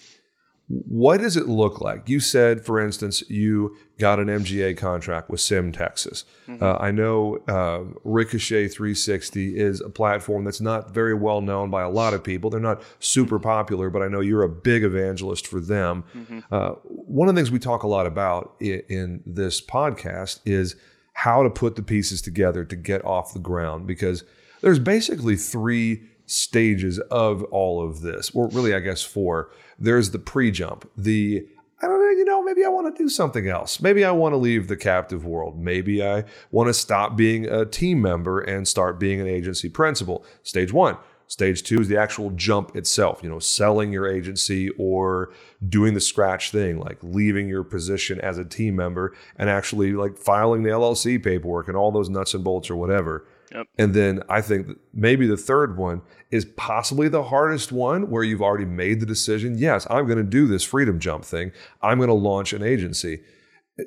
[0.69, 2.09] What does it look like?
[2.09, 6.25] You said, for instance, you got an MGA contract with Sim Texas.
[6.61, 11.83] Uh, I know uh, Ricochet 360 is a platform that's not very well known by
[11.83, 12.51] a lot of people.
[12.51, 16.03] They're not super popular, but I know you're a big evangelist for them.
[16.51, 20.75] Uh, one of the things we talk a lot about in, in this podcast is
[21.13, 24.25] how to put the pieces together to get off the ground because
[24.63, 28.35] there's basically three stages of all of this.
[28.35, 29.51] Well, really, I guess four.
[29.79, 31.47] There's the pre jump, the
[31.83, 33.83] I don't know, you know, maybe I want to do something else.
[33.83, 35.61] Maybe I want to leave the captive world.
[35.61, 40.25] Maybe I want to stop being a team member and start being an agency principal.
[40.43, 40.97] Stage one.
[41.29, 45.33] Stage two is the actual jump itself, you know, selling your agency or
[45.69, 50.17] doing the scratch thing, like leaving your position as a team member and actually like
[50.17, 53.27] filing the LLC paperwork and all those nuts and bolts or whatever.
[53.53, 53.67] Yep.
[53.79, 58.43] And then I think maybe the third one is possibly the hardest one where you've
[58.43, 59.57] already made the decision.
[59.57, 61.53] Yes, I'm going to do this freedom jump thing.
[61.81, 63.21] I'm going to launch an agency.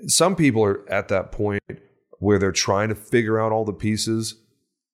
[0.08, 1.64] Some people are at that point
[2.20, 4.36] where they're trying to figure out all the pieces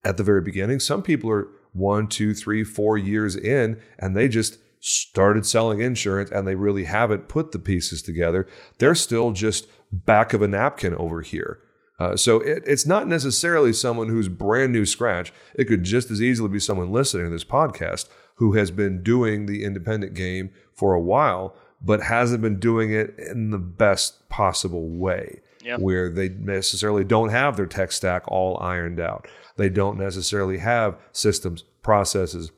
[0.03, 0.79] at the very beginning.
[0.79, 6.29] Some people are one, two, three, four years in, and they just started selling insurance
[6.29, 8.47] and they really haven't put the pieces together.
[8.77, 11.59] They're still just back of a napkin over here.
[11.97, 15.31] Uh, so it, it's not necessarily someone who's brand new scratch.
[15.55, 19.45] It could just as easily be someone listening to this podcast who has been doing
[19.45, 24.89] the independent game for a while, but hasn't been doing it in the best possible
[24.89, 25.79] way, yep.
[25.79, 29.27] where they necessarily don't have their tech stack all ironed out.
[29.55, 32.51] They don't necessarily have systems, processes,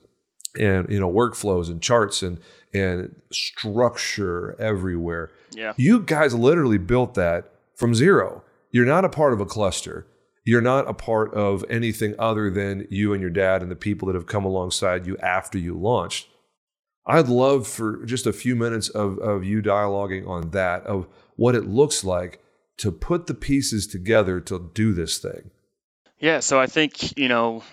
[0.59, 2.39] and you know workflows and charts and
[2.73, 5.31] and structure everywhere.
[5.51, 5.73] Yeah.
[5.77, 8.43] You guys literally built that from zero.
[8.71, 10.07] You're not a part of a cluster.
[10.43, 14.07] You're not a part of anything other than you and your dad and the people
[14.07, 16.29] that have come alongside you after you launched.
[17.05, 21.55] I'd love for just a few minutes of, of you dialoguing on that, of what
[21.55, 22.41] it looks like
[22.77, 25.51] to put the pieces together to do this thing.
[26.19, 27.63] Yeah, so I think you know,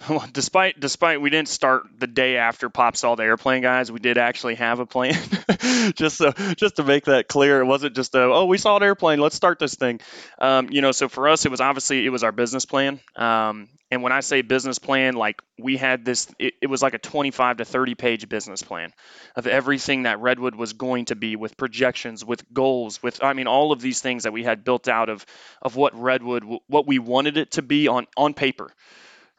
[0.32, 3.90] despite despite we didn't start the day after Pop saw the airplane, guys.
[3.90, 5.14] We did actually have a plan.
[5.94, 8.82] just so just to make that clear, it wasn't just a oh we saw an
[8.82, 10.00] airplane, let's start this thing.
[10.38, 13.00] Um, you know, so for us, it was obviously it was our business plan.
[13.16, 16.92] Um, and when I say business plan, like we had this, it, it, was like
[16.92, 18.92] a 25 to 30 page business plan
[19.34, 23.46] of everything that Redwood was going to be with projections, with goals, with, I mean,
[23.46, 25.24] all of these things that we had built out of,
[25.62, 28.70] of what Redwood, what we wanted it to be on, on paper.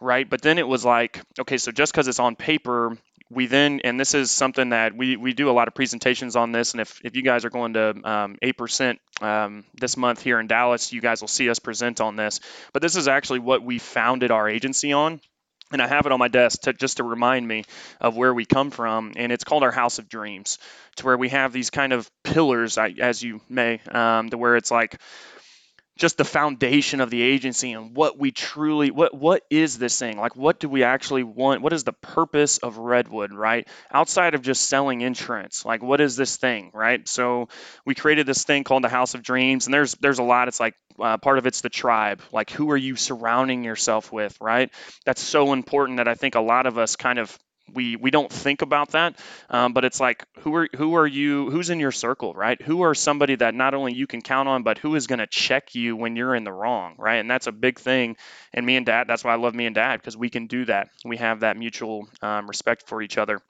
[0.02, 0.30] Right.
[0.30, 2.98] But then it was like, okay, so just because it's on paper,
[3.30, 6.52] we then, and this is something that we, we do a lot of presentations on
[6.52, 6.72] this.
[6.72, 10.48] And if, if you guys are going to um, 8% um, this month here in
[10.48, 12.40] Dallas, you guys will see us present on this.
[12.74, 15.20] But this is actually what we founded our agency on.
[15.72, 17.64] And I have it on my desk to, just to remind me
[18.02, 19.14] of where we come from.
[19.16, 20.58] And it's called our House of Dreams,
[20.96, 24.72] to where we have these kind of pillars, as you may, um, to where it's
[24.72, 25.00] like,
[26.00, 30.18] just the foundation of the agency and what we truly what what is this thing?
[30.18, 31.62] Like what do we actually want?
[31.62, 33.68] What is the purpose of redwood right?
[33.92, 37.08] Outside of just selling insurance like what is this thing right?
[37.08, 37.50] So
[37.86, 40.48] we created this thing called the house of dreams and there's there's a lot.
[40.48, 42.22] It's like uh, part of it's the tribe.
[42.32, 44.72] Like who are you surrounding yourself with right?
[45.06, 47.38] That's so important that i think a lot of us kind of
[47.74, 51.50] we we don't think about that um, but it's like who are who are you
[51.50, 52.62] who's in your circle right?
[52.62, 55.28] Who are somebody that not only you can count on but who is going to
[55.28, 57.18] check you when you're in the wrong right?
[57.18, 58.16] And that's a big thing.
[58.54, 60.66] And me and dad that's why i love me and dad because we can do
[60.66, 60.90] that.
[61.06, 63.42] We have that mutual um, respect for each other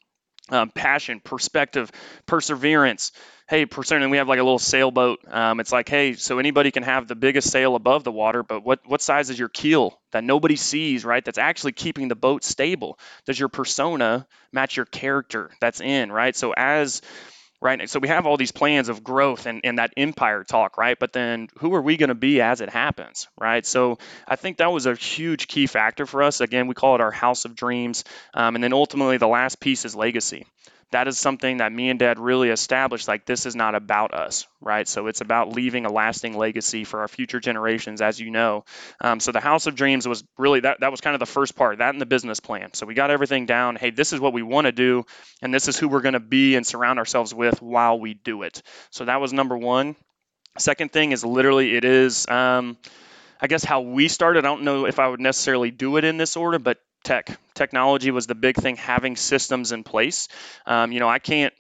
[0.50, 1.92] um, passion, perspective,
[2.26, 3.12] perseverance.
[3.48, 4.12] Hey, perseverance.
[4.12, 5.20] We have like a little sailboat.
[5.28, 8.64] Um, it's like, hey, so anybody can have the biggest sail above the water, but
[8.64, 11.24] what what size is your keel that nobody sees, right?
[11.24, 13.00] That's actually keeping the boat stable.
[13.26, 16.36] Does your persona match your character that's in, right?
[16.36, 17.02] So as
[17.62, 17.80] right?
[17.80, 20.98] And So we have all these plans of growth and, and that empire talk, right?
[20.98, 23.66] But then who are we going to be as it happens, right?
[23.66, 23.98] So
[24.28, 26.42] I think that was a huge key factor for us.
[26.42, 28.04] Again, we call it our house of dreams.
[28.34, 30.46] Um, and then ultimately, the last piece is legacy
[30.92, 34.48] that is something that me and dad really established like this is not about us
[34.62, 34.88] right?
[34.88, 38.66] So it's about leaving a lasting legacy for our future generations as you know.
[39.00, 41.56] Um, so the house of dreams was really that that was kind of the first
[41.56, 42.74] part that and the business plan.
[42.74, 43.76] So we got everything down.
[43.76, 45.06] Hey this is what we want to do
[45.42, 48.44] and this is who we're going to be and surround ourselves with while we do
[48.44, 48.62] it.
[48.90, 49.96] So that was number one.
[50.58, 52.78] Second thing is literally it is um,
[53.42, 56.18] I guess how we started, I don't know if I would necessarily do it in
[56.18, 57.40] this order, but tech.
[57.54, 60.28] Technology was the big thing, having systems in place.
[60.66, 61.54] Um, you know, I can't.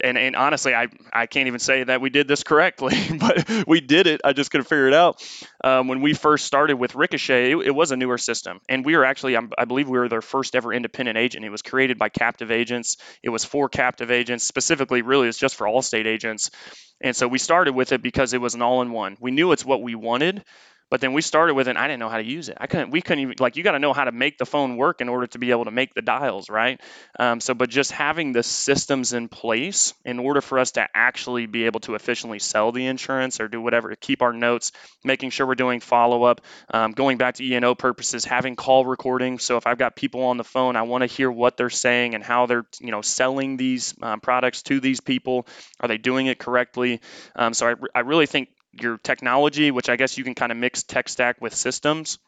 [0.00, 3.80] And, and honestly, I, I can't even say that we did this correctly, but we
[3.80, 4.20] did it.
[4.22, 5.20] I just couldn't figure it out.
[5.64, 8.60] Um, when we first started with Ricochet, it, it, was a newer system.
[8.68, 11.44] And we were actually, I believe we were their first ever independent agent.
[11.44, 12.96] It was created by captive agents.
[13.24, 16.52] It was for captive agents, specifically, really, it's just for Allstate agents.
[17.00, 19.16] And so we started with it because it was an all in one.
[19.20, 20.44] We knew it's what we wanted,
[20.90, 21.70] but then we started with it.
[21.70, 22.56] And I didn't know how to use it.
[22.60, 22.90] I couldn't.
[22.90, 23.56] We couldn't even like.
[23.56, 25.64] You got to know how to make the phone work in order to be able
[25.66, 26.80] to make the dials, right?
[27.18, 31.46] Um, so, but just having the systems in place in order for us to actually
[31.46, 34.72] be able to efficiently sell the insurance or do whatever, keep our notes,
[35.04, 36.40] making sure we're doing follow up,
[36.72, 39.38] um, going back to E&O purposes, having call recording.
[39.38, 42.14] So if I've got people on the phone, I want to hear what they're saying
[42.14, 45.46] and how they're you know selling these um, products to these people.
[45.80, 47.00] Are they doing it correctly?
[47.36, 50.58] Um, so I, I really think your technology, which I guess you can kind of
[50.58, 52.18] mix tech stack with systems,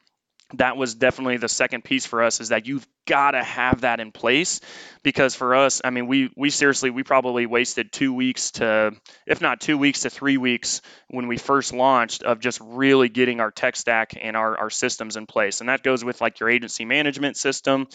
[0.54, 4.00] that was definitely the second piece for us is that you've got to have that
[4.00, 4.60] in place.
[5.02, 8.92] Because for us i mean we we seriously we probably wasted two weeks to
[9.26, 13.40] if not two weeks to three weeks when we first launched of just really getting
[13.40, 15.60] our tech stack and our, our systems in place.
[15.60, 17.86] And that goes with like your agency management system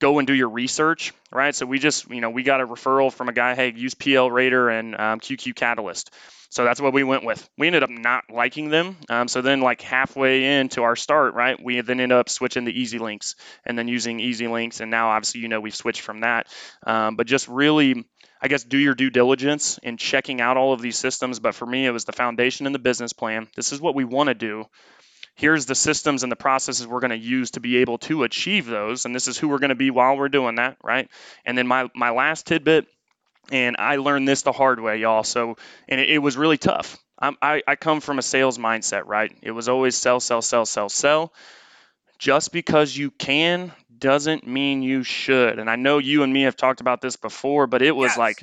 [0.00, 3.12] go and do your research right so we just you know we got a referral
[3.12, 6.08] from a guy hey use pl Rater and um, QQCatalyst
[6.50, 7.48] so that's what we went with.
[7.56, 8.96] We ended up not liking them.
[9.08, 12.72] Um, so then, like halfway into our start, right, we then ended up switching to
[12.72, 14.80] EZLynx and then using EZLynx.
[14.80, 16.48] And now, obviously, you know, we've switched from that.
[16.84, 18.04] Um, but just really,
[18.42, 21.38] I guess, do your due diligence in checking out all of these systems.
[21.38, 23.46] But for me, it was the foundation and the business plan.
[23.54, 24.64] This is what we want to do.
[25.40, 28.66] Here's the systems and the processes we're going to use to be able to achieve
[28.66, 29.06] those.
[29.06, 31.08] And this is who we're going to be while we're doing that, right?
[31.46, 32.86] And then my, my last tidbit
[33.50, 35.24] and I learned this the hard way, y'all.
[35.24, 35.56] So,
[35.88, 36.98] and it, it was really tough.
[37.18, 39.34] I, I come from a sales mindset, right?
[39.40, 41.32] It was always sell, sell, sell, sell, sell.
[42.18, 45.58] Just because you can doesn't mean you should.
[45.58, 48.18] And I know you and me have talked about this before, but it was yes.
[48.18, 48.42] like,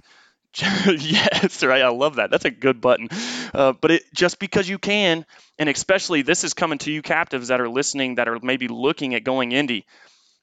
[0.59, 1.81] yes, right.
[1.81, 2.31] I love that.
[2.31, 3.09] That's a good button.
[3.53, 5.25] Uh, but it just because you can,
[5.59, 9.13] and especially this is coming to you captives that are listening that are maybe looking
[9.13, 9.83] at going indie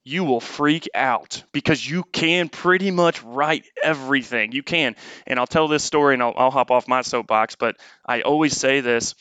[0.04, 4.52] you will freak out because you can pretty much write everything.
[4.52, 4.96] You can.
[5.26, 8.54] And I'll tell this story and I'll, I'll hop off my soapbox, but I always
[8.54, 9.14] say this.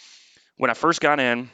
[0.57, 1.49] When I first got in,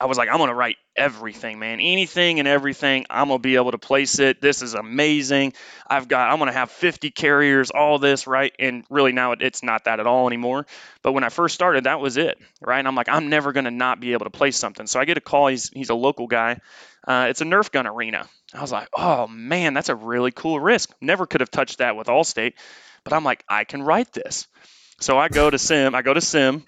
[0.00, 1.80] I was like, I'm to write everything, man.
[1.80, 4.40] Anything and everything, I'm to be able to place it.
[4.40, 5.54] This is amazing.
[5.88, 8.54] I've got, I'm to have 50 carriers, all this, right?
[8.60, 10.66] And really now it, it's not that at all anymore.
[11.02, 12.78] But when I first started, that was it, right?
[12.78, 14.86] And I'm like, I'm never to not be able to place something.
[14.86, 15.48] So I get a call.
[15.48, 16.60] He's, he's a local guy.
[17.06, 18.28] Uh, it's a Nerf gun arena.
[18.54, 20.90] I was like, oh man, that's a really cool risk.
[21.00, 22.54] Never could have touched that with Allstate,
[23.04, 24.46] but I'm like, I can write this.
[25.00, 25.94] So I go to Sim.
[25.94, 26.64] I go to Sim.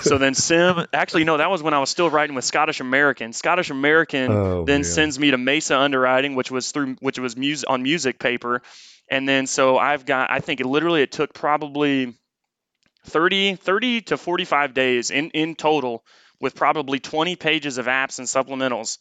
[0.00, 3.34] So then Sim, actually, no, that was when I was still writing with Scottish American.
[3.34, 4.84] Scottish American oh, then man.
[4.84, 8.62] sends me to Mesa Underwriting, which was through, which was MUSIC on MUSIC paper,
[9.10, 12.14] and then so I've got, I think it literally it took probably
[13.06, 16.02] 30, 30 to 45 days in in total,
[16.40, 18.96] with probably 20 pages of apps and supplementals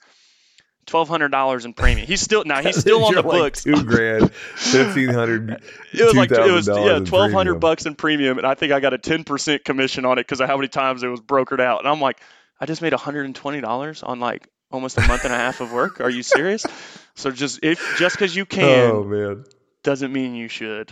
[0.85, 2.07] twelve hundred dollars in premium.
[2.07, 3.63] He's still now he's still on the like books.
[3.63, 5.61] Two grand, fifteen hundred.
[5.93, 8.79] it was like it was yeah twelve hundred bucks in premium, and I think I
[8.79, 11.59] got a ten percent commission on it because of how many times it was brokered
[11.59, 11.79] out.
[11.79, 12.19] And I'm like,
[12.59, 15.61] I just made hundred and twenty dollars on like almost a month and a half
[15.61, 16.01] of work.
[16.01, 16.65] Are you serious?
[17.15, 18.91] so just if just because you can.
[18.91, 19.45] Oh man
[19.83, 20.89] doesn't mean you should.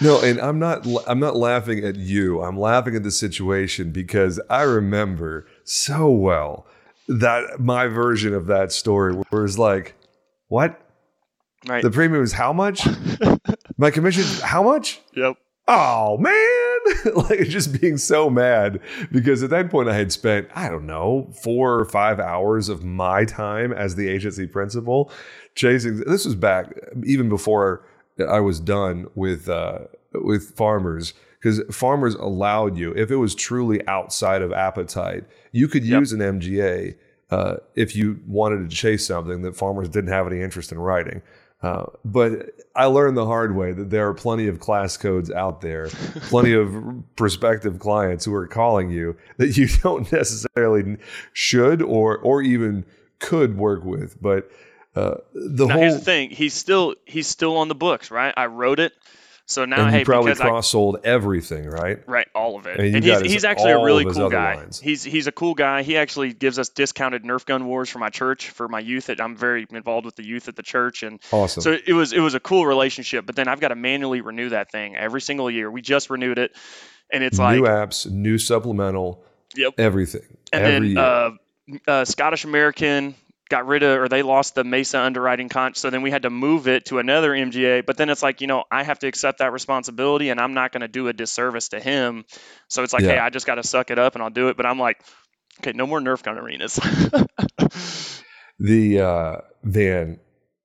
[0.00, 2.40] no, and I'm not I'm not laughing at you.
[2.40, 6.66] I'm laughing at the situation because I remember so well
[7.08, 9.94] that my version of that story was like,
[10.48, 10.80] what?
[11.66, 11.82] Right.
[11.82, 12.86] The premium is how much?
[13.76, 15.00] my commission, how much?
[15.14, 15.36] Yep.
[15.68, 18.80] Oh man, like just being so mad
[19.12, 22.84] because at that point I had spent I don't know four or five hours of
[22.84, 25.12] my time as the agency principal
[25.54, 26.00] chasing.
[26.00, 26.74] This was back
[27.04, 27.86] even before
[28.28, 29.82] I was done with uh,
[30.14, 35.84] with farmers because farmers allowed you if it was truly outside of appetite you could
[35.84, 36.00] yep.
[36.00, 36.94] use an mga
[37.30, 41.22] uh, if you wanted to chase something that farmers didn't have any interest in writing
[41.62, 45.60] uh, but I learned the hard way that there are plenty of class codes out
[45.60, 45.88] there,
[46.22, 46.74] plenty of
[47.14, 50.96] prospective clients who are calling you that you don't necessarily
[51.32, 52.84] should or or even
[53.20, 54.20] could work with.
[54.20, 54.50] But
[54.96, 58.34] uh, the now, whole here's the thing: he's still he's still on the books, right?
[58.36, 58.92] I wrote it.
[59.52, 62.06] So now, and hey, probably cross sold everything, right?
[62.08, 62.80] Right, all of it.
[62.80, 64.56] And, and he's, he's actually a really cool guy.
[64.56, 64.80] Lines.
[64.80, 65.82] He's he's a cool guy.
[65.82, 69.10] He actually gives us discounted Nerf gun wars for my church for my youth.
[69.10, 71.62] At, I'm very involved with the youth at the church, and awesome.
[71.62, 73.26] So it was it was a cool relationship.
[73.26, 75.70] But then I've got to manually renew that thing every single year.
[75.70, 76.56] We just renewed it,
[77.10, 79.24] and it's new like new apps, new supplemental,
[79.54, 80.38] yep, everything.
[80.52, 81.30] And every then uh,
[81.86, 83.14] uh, Scottish American
[83.52, 86.30] got rid of or they lost the Mesa underwriting con so then we had to
[86.30, 89.40] move it to another MGA but then it's like you know I have to accept
[89.40, 92.24] that responsibility and I'm not going to do a disservice to him.
[92.68, 93.10] So it's like yeah.
[93.10, 94.56] hey I just got to suck it up and I'll do it.
[94.56, 95.02] But I'm like
[95.60, 96.80] okay no more Nerf gun arenas.
[98.58, 100.20] The uh van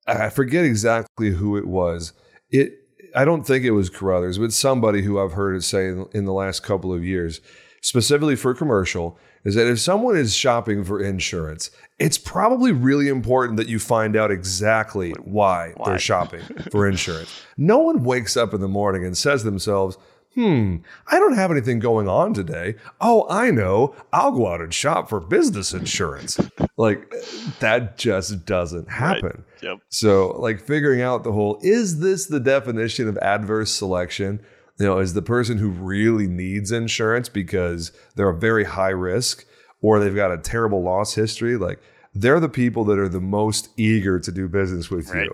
[0.06, 2.14] I forget exactly who it was.
[2.52, 2.74] It
[3.16, 6.26] I don't think it was Carruthers but somebody who I've heard it say in, in
[6.26, 7.42] the last couple of years
[7.82, 13.58] specifically for commercial is that if someone is shopping for insurance, it's probably really important
[13.58, 15.90] that you find out exactly why, why?
[15.90, 17.42] they're shopping for insurance.
[17.56, 19.98] No one wakes up in the morning and says to themselves,
[20.38, 22.76] hmm, I don't have anything going on today.
[23.02, 23.96] Oh, I know.
[24.14, 26.40] I'll go out and shop for business insurance.
[26.78, 27.12] like
[27.60, 29.46] that just doesn't happen.
[29.46, 29.64] Right.
[29.64, 29.80] Yep.
[29.90, 34.40] So, like figuring out the whole is this the definition of adverse selection?
[34.80, 39.46] You know, is the person who really needs insurance because they're a very high risk
[39.82, 41.58] or they've got a terrible loss history.
[41.58, 41.80] Like
[42.14, 45.26] they're the people that are the most eager to do business with Right.
[45.26, 45.32] you.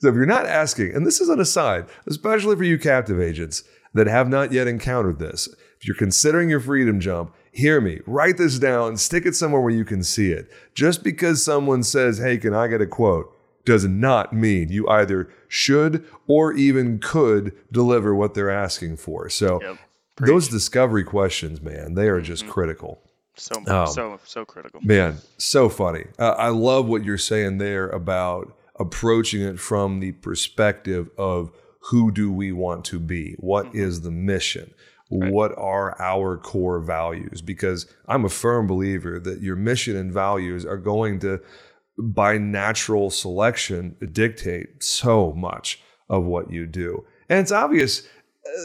[0.00, 3.64] So if you're not asking, and this is an aside, especially for you captive agents
[3.94, 5.48] that have not yet encountered this,
[5.80, 9.72] if you're considering your freedom jump, hear me, write this down, stick it somewhere where
[9.72, 10.50] you can see it.
[10.74, 13.32] Just because someone says, hey, can I get a quote?
[13.66, 19.28] Does not mean you either should or even could deliver what they're asking for.
[19.28, 19.76] So, Yep.
[20.18, 23.02] those discovery questions, man, they are just critical.
[23.34, 24.80] So Um, so so critical.
[24.82, 26.04] Man, so funny.
[26.18, 31.50] Uh, I love what you're saying there about approaching it from the perspective of
[31.90, 33.34] who do we want to be?
[33.38, 34.72] What is the mission?
[35.08, 37.40] What are our core values?
[37.42, 41.40] Because I'm a firm believer that your mission and values are going to,
[41.98, 47.04] by natural selection, dictate so much of what you do.
[47.28, 48.06] And it's obvious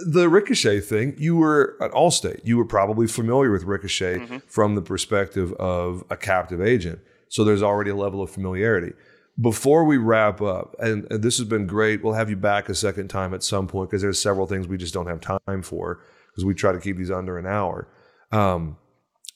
[0.06, 2.42] the Ricochet thing, you were at Allstate.
[2.44, 7.00] You were probably familiar with Ricochet from the perspective of a captive agent.
[7.30, 8.94] So there's already a level of familiarity.
[9.40, 12.76] Before we wrap up, and, and this has been great, we'll have you back a
[12.76, 16.04] second time at some point because there's several things we just don't have time for
[16.30, 17.88] because we try to keep these under an hour.
[18.32, 18.78] Um,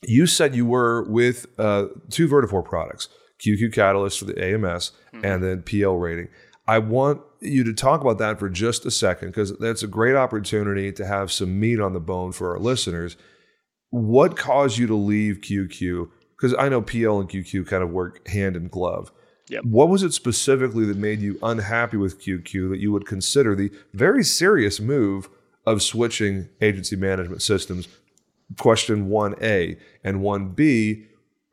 [0.04, 3.08] you said you were with uh, two Vertafore products,
[3.40, 5.26] QQCatalyst for the AMS mm-hmm.
[5.26, 6.30] and then PL rating.
[6.68, 10.16] I want you to talk about that for just a second because that's a great
[10.16, 13.18] opportunity to have some meat on the bone for our listeners.
[13.92, 16.10] What caused you to leave QQ?
[16.36, 19.12] Because I know PL and QQ kind of work hand in glove.
[19.50, 19.64] Yep.
[19.66, 23.72] What was it specifically that made you unhappy with QQ that you would consider the
[23.94, 25.30] very serious move
[25.68, 27.88] of switching agency management systems?
[28.60, 31.06] Question 1A and 1B.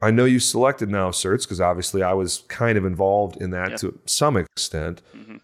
[0.03, 3.71] I know you selected Now Certs because obviously I was kind of involved in that
[3.71, 3.81] Yep.
[3.81, 5.01] to some extent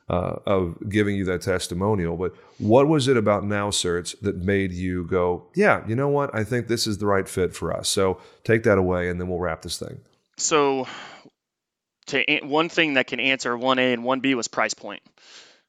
[0.08, 2.16] uh, of giving you that testimonial.
[2.16, 6.34] But what was it about Now Certs that made you go, yeah, you know what?
[6.34, 7.88] I think this is the right fit for us.
[7.88, 10.00] So take that away and then we'll wrap this thing.
[10.36, 10.86] So,
[12.06, 15.02] to one thing that can answer 1A and 1B was price point,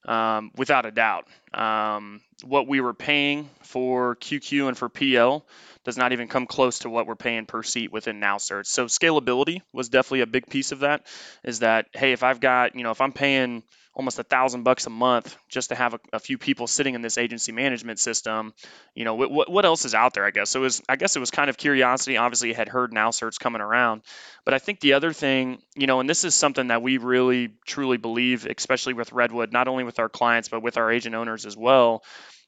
[0.05, 1.27] um, without a doubt.
[1.53, 5.45] Um, what we were paying for QQ and for PL
[5.89, 8.67] does not even come close to what we're paying per seat within Now Certs.
[8.67, 11.07] So scalability was definitely a big piece of that.
[11.43, 13.63] Is that hey, if I've got you know if I'm paying
[13.95, 17.01] almost a thousand bucks a month just to have a, a few people sitting in
[17.01, 18.53] this agency management system,
[18.93, 20.23] you know what, what else is out there?
[20.23, 20.59] I guess so.
[20.59, 22.17] It was I guess it was kind of curiosity.
[22.17, 24.03] Obviously, had heard Now Certs coming around,
[24.45, 27.55] but I think the other thing, you know, and this is something that we really
[27.65, 31.47] truly believe, especially with Redwood, not only with our clients but with our agent owners
[31.47, 32.03] as well,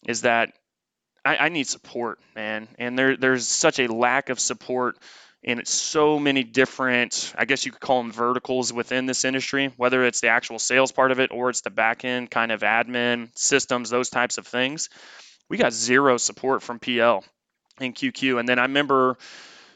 [0.08, 0.54] is that
[1.24, 2.68] I, I need support, man.
[2.78, 4.98] And there there's such a lack of support
[5.44, 10.06] in so many different, I guess you could call them verticals within this industry, whether
[10.06, 13.30] it's the actual sales part of it or it's the back end kind of admin
[13.36, 14.90] systems, those types of things.
[15.50, 17.24] We got zero support from PL
[17.80, 18.40] and QQ.
[18.40, 19.18] And then I remember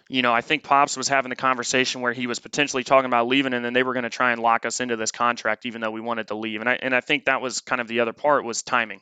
[0.07, 3.27] you know, I think Pops was having the conversation where he was potentially talking about
[3.27, 5.81] leaving, and then they were going to try and lock us into this contract, even
[5.81, 6.61] though we wanted to leave.
[6.61, 9.01] And I and I think that was kind of the other part was timing.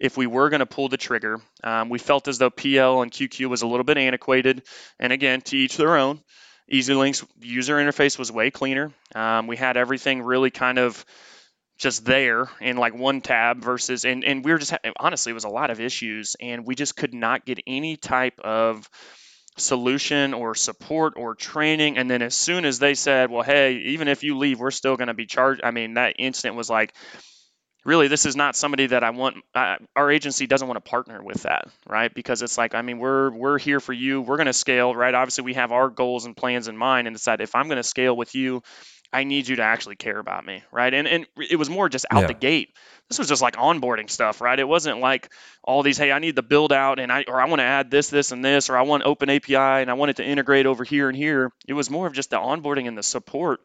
[0.00, 3.12] If we were going to pull the trigger, um, we felt as though PL and
[3.12, 4.62] QQ was a little bit antiquated.
[4.98, 6.20] And again, to each their own.
[6.72, 8.92] EZLynx user interface was way cleaner.
[9.14, 11.04] Um, we had everything really kind of
[11.78, 15.44] just there in like one tab versus and and we were just honestly it was
[15.44, 18.88] a lot of issues and we just could not get any type of
[19.56, 24.08] solution or support or training and then as soon as they said well hey even
[24.08, 26.92] if you leave we're still going to be charged i mean that instant was like
[27.84, 31.22] really this is not somebody that i want uh, our agency doesn't want to partner
[31.22, 34.46] with that right because it's like i mean we're we're here for you we're going
[34.46, 37.54] to scale right obviously we have our goals and plans in mind and decide if
[37.54, 38.62] i'm going to scale with you
[39.12, 40.94] I need you to actually care about me, right?
[40.94, 42.26] And and it was more just out Yeah.
[42.28, 42.76] the gate.
[43.08, 44.56] This was just like onboarding stuff, right?
[44.56, 45.32] It wasn't like
[45.64, 47.90] all these, hey, I need the build out and I or I want to add
[47.90, 50.66] this, this, and this, or I want open API and I want it to integrate
[50.66, 51.50] over here and here.
[51.66, 53.58] It was more of just the onboarding and the support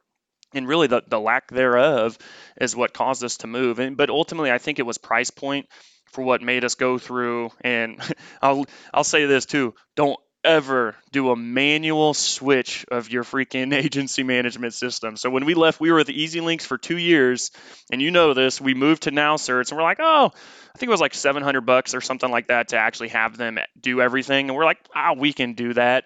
[0.55, 2.17] and really the, the lack thereof
[2.59, 3.79] is what caused us to move.
[3.79, 5.67] And but ultimately I think it was price point
[6.11, 8.01] for what made us go through and
[8.41, 9.73] I'll I'll say this too.
[9.95, 15.17] Don't ever do a manual switch of your freaking agency management system.
[15.17, 17.51] So when we left, we were with EZLynx for two years,
[17.91, 18.61] and you know this.
[18.61, 21.61] We moved to Now Certs, and we're like, oh, I think it was like 700
[21.61, 25.13] bucks or something like that to actually have them do everything, and we're like, ah,
[25.17, 26.05] we can do that.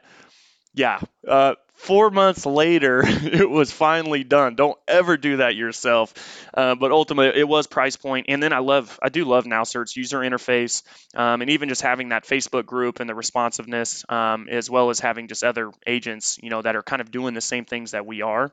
[0.74, 1.00] Yeah.
[1.28, 4.56] Uh, four months later, it was finally done.
[4.56, 6.14] Don't ever do that yourself.
[6.54, 8.28] Uh, but ultimately, it was price point.
[8.30, 10.84] And then I love, I do love Now Cert's user interface,
[11.16, 15.00] um, and even just having that Facebook group and the responsiveness, um, as well as
[15.00, 18.06] having just other agents, you know, that are kind of doing the same things that
[18.06, 18.52] we are.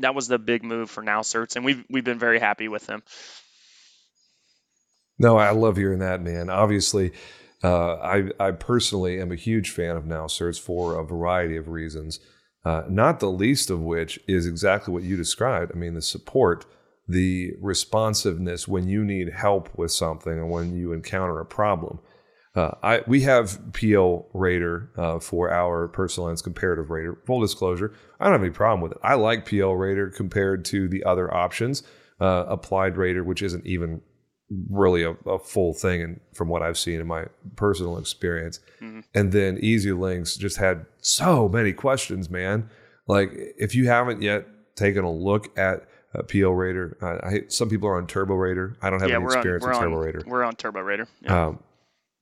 [0.00, 2.84] That was the big move for Now Certs, and we've we've been very happy with
[2.86, 3.04] them.
[5.20, 6.50] No, I love hearing that, man.
[6.50, 7.12] Obviously,
[7.68, 12.20] I I personally am a huge fan of Now Certs for a variety of reasons.
[12.64, 15.72] Uh, not the least of which is exactly what you described.
[15.74, 16.64] I mean, the support,
[17.06, 21.98] the responsiveness when you need help with something and when you encounter a problem.
[22.54, 27.18] Uh, I we have PL Rater uh, for our personal lines comparative rater.
[27.26, 28.98] Full disclosure, I don't have any problem with it.
[29.02, 31.82] I like PL Rater compared to the other options.
[32.20, 34.00] Uh, applied Rater, which isn't even
[34.70, 37.26] really a, a, full thing, and from what I've seen in my
[37.56, 38.60] personal experience.
[38.80, 39.00] Mm-hmm.
[39.14, 42.68] And then EZLynx just had so many questions, man.
[43.06, 47.88] Like if you haven't yet taken a look at uh, PL Rater, I, some people
[47.88, 48.76] are on TurboRater.
[48.82, 50.22] I don't have yeah, any experience on, with Turbo on, Rater.
[50.26, 51.06] We're on TurboRater.
[51.22, 51.46] Yeah.
[51.46, 51.58] Um,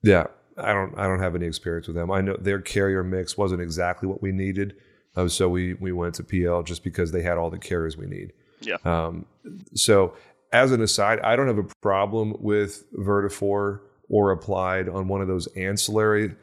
[0.02, 2.10] yeah, I don't I don't have any experience with them.
[2.10, 4.74] I know their carrier mix wasn't exactly what we needed,
[5.16, 8.06] um, so we we went to PL just because they had all the carriers we
[8.06, 8.32] need.
[8.60, 8.76] Yeah.
[8.84, 9.26] Um,
[9.74, 10.14] so
[10.52, 15.28] as an aside, I don't have a problem with Vertafore or applied on one of
[15.28, 16.34] those ancillary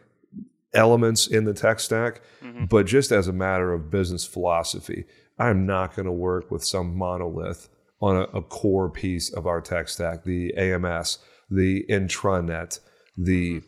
[0.73, 2.65] elements in the tech stack, mm-hmm.
[2.65, 5.05] but just as a matter of business philosophy,
[5.37, 7.69] I'm not going to work with some monolith
[8.01, 12.79] on a, a core piece of our tech stack, the AMS, the intranet,
[13.17, 13.61] the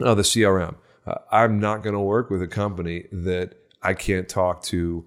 [0.00, 0.76] uh, the CRM.
[1.06, 5.04] Uh, I'm not going to work with a company that I can't talk to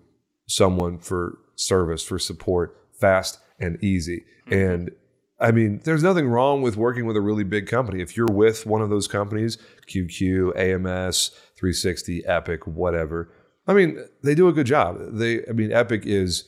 [0.47, 4.25] someone for service for support fast and easy.
[4.47, 4.53] Mm-hmm.
[4.53, 4.91] And
[5.39, 8.01] I mean, there's nothing wrong with working with a really big company.
[8.01, 13.31] If you're with one of those companies, QQ, AMS, 360, Epic, whatever.
[13.67, 14.97] I mean, they do a good job.
[14.99, 16.45] They, I mean, Epic is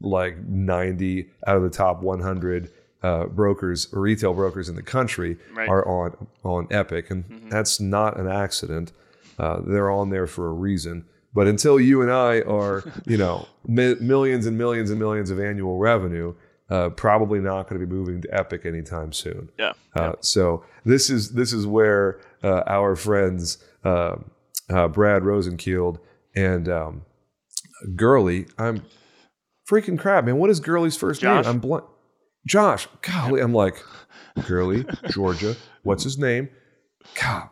[0.00, 2.70] like 90 out of the top 100
[3.02, 5.68] uh, brokers, retail brokers in the country right.
[5.68, 7.48] are on on Epic, and mm-hmm.
[7.48, 8.92] that's not an accident.
[9.38, 11.04] Uh, they're on there for a reason.
[11.36, 15.38] But until you and I are, you know, mi- millions and millions and millions of
[15.38, 16.34] annual revenue,
[16.70, 19.50] uh, probably not going to be moving to Epic anytime soon.
[19.58, 19.74] Yeah.
[19.94, 20.14] Uh.
[20.20, 24.16] So this is this is where uh, our friends uh,
[24.88, 25.98] Brad Rosenkield
[26.34, 27.02] and um,
[27.94, 28.46] Gurley.
[28.58, 28.82] I'm
[29.70, 30.38] freaking crap, man.
[30.38, 31.44] What is Gurley's first Josh?
[31.44, 31.54] name?
[31.54, 31.84] I'm blank.
[32.46, 33.82] Josh, golly, I'm like,
[34.46, 35.56] Gurley, Georgia.
[35.82, 36.48] What's his name?
[37.14, 37.48] God,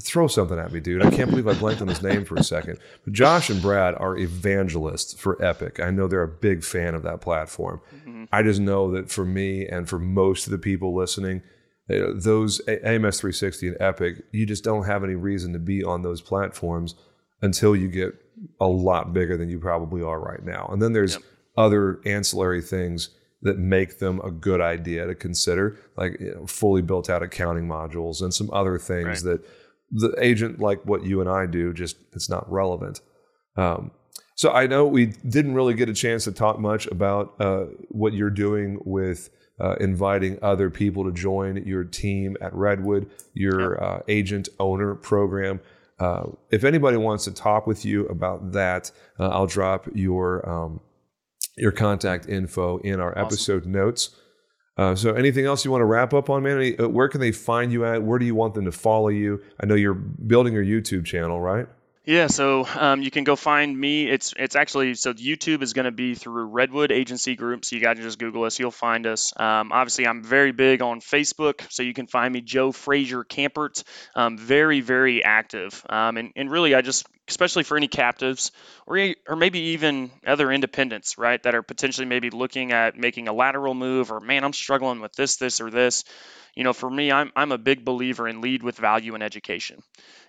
[0.00, 1.04] throw something at me, dude.
[1.04, 2.78] I can't believe I blanked on his name for a second.
[3.04, 5.80] But Josh and Brad are evangelists for Epic.
[5.80, 7.80] I know they're a big fan of that platform.
[7.94, 8.24] Mm-hmm.
[8.32, 11.42] I just know that for me and for most of the people listening,
[11.90, 16.02] uh, those AMS 360 and Epic, you just don't have any reason to be on
[16.02, 16.94] those platforms
[17.40, 18.14] until you get
[18.60, 20.68] a lot bigger than you probably are right now.
[20.72, 21.22] And then there's yep.
[21.56, 23.10] other ancillary things
[23.42, 27.66] that make them a good idea to consider, like you know, fully built out accounting
[27.66, 29.24] modules and some other things right.
[29.24, 29.44] that
[29.90, 33.00] the agent, like what you and I do, just it's not relevant.
[33.56, 33.90] Um,
[34.34, 38.12] so I know we didn't really get a chance to talk much about uh, what
[38.14, 39.28] you're doing with
[39.60, 45.60] uh, inviting other people to join your team at Redwood, your uh, agent owner program.
[45.98, 48.90] Uh, if anybody wants to talk with you about that,
[49.20, 50.80] uh, I'll drop your um,
[51.56, 53.26] your contact info in our awesome.
[53.26, 54.16] episode notes.
[54.76, 56.74] Uh, so, anything else you want to wrap up on, man?
[56.80, 58.02] Uh, where can they find you at?
[58.02, 59.42] Where do you want them to follow you?
[59.60, 61.66] I know you're building your YouTube channel, right?
[62.04, 64.08] Yeah, so um, you can go find me.
[64.08, 67.64] It's it's actually so YouTube is going to be through Redwood Agency Group.
[67.64, 69.32] So you got to just Google us, you'll find us.
[69.38, 73.84] Um, obviously, I'm very big on Facebook, so you can find me Joe Fraiser Kampert.
[74.16, 78.52] Um, very very active, um, and and really I just especially for any captives
[78.86, 83.32] or or maybe even other independents, right, that are potentially maybe looking at making a
[83.32, 86.04] lateral move or man, I'm struggling with this, this, or this
[86.54, 89.82] you know, for me, I'm, I'm a big believer in lead with value and education.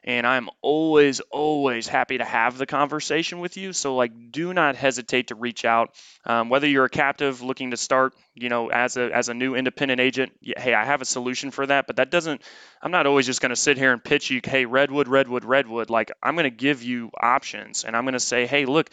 [0.05, 3.73] And I'm always, always happy to have the conversation with you.
[3.73, 5.93] So, like, do not hesitate to reach out.
[6.25, 9.55] Um, whether you're a captive looking to start, you know, as a, as a new
[9.55, 11.87] independent agent, hey, I have a solution for that.
[11.87, 12.41] But that doesn't,
[12.81, 15.89] I'm not always just going to sit here and pitch you, hey, Redwood, Redwood, Redwood.
[15.89, 18.89] Like, I'm going to give you options and I'm going to say, hey, look,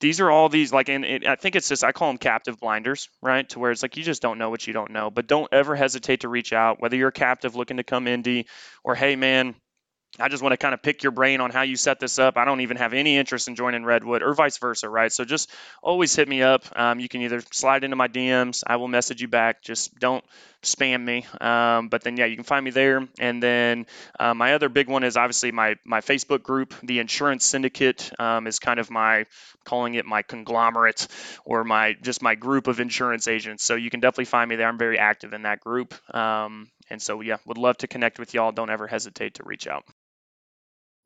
[0.00, 2.60] these are all these like and it, i think it's just i call them captive
[2.60, 5.26] blinders right to where it's like you just don't know what you don't know but
[5.26, 8.44] don't ever hesitate to reach out whether you're a captive looking to come indie
[8.84, 9.54] or hey man
[10.20, 12.36] I just want to kind of pick your brain on how you set this up.
[12.36, 15.12] I don't even have any interest in joining Redwood or vice versa, right?
[15.12, 15.50] So just
[15.82, 16.64] always hit me up.
[16.74, 19.62] Um, you can either slide into my DMs, I will message you back.
[19.62, 20.24] Just don't
[20.62, 21.26] spam me.
[21.40, 23.06] Um, but then, yeah, you can find me there.
[23.18, 23.86] And then
[24.18, 28.46] uh, my other big one is obviously my my Facebook group, the Insurance Syndicate, um,
[28.46, 29.26] is kind of my
[29.64, 31.06] calling it my conglomerate
[31.44, 33.64] or my just my group of insurance agents.
[33.64, 34.68] So you can definitely find me there.
[34.68, 35.94] I'm very active in that group.
[36.14, 38.52] Um, and so, yeah, would love to connect with y'all.
[38.52, 39.84] Don't ever hesitate to reach out.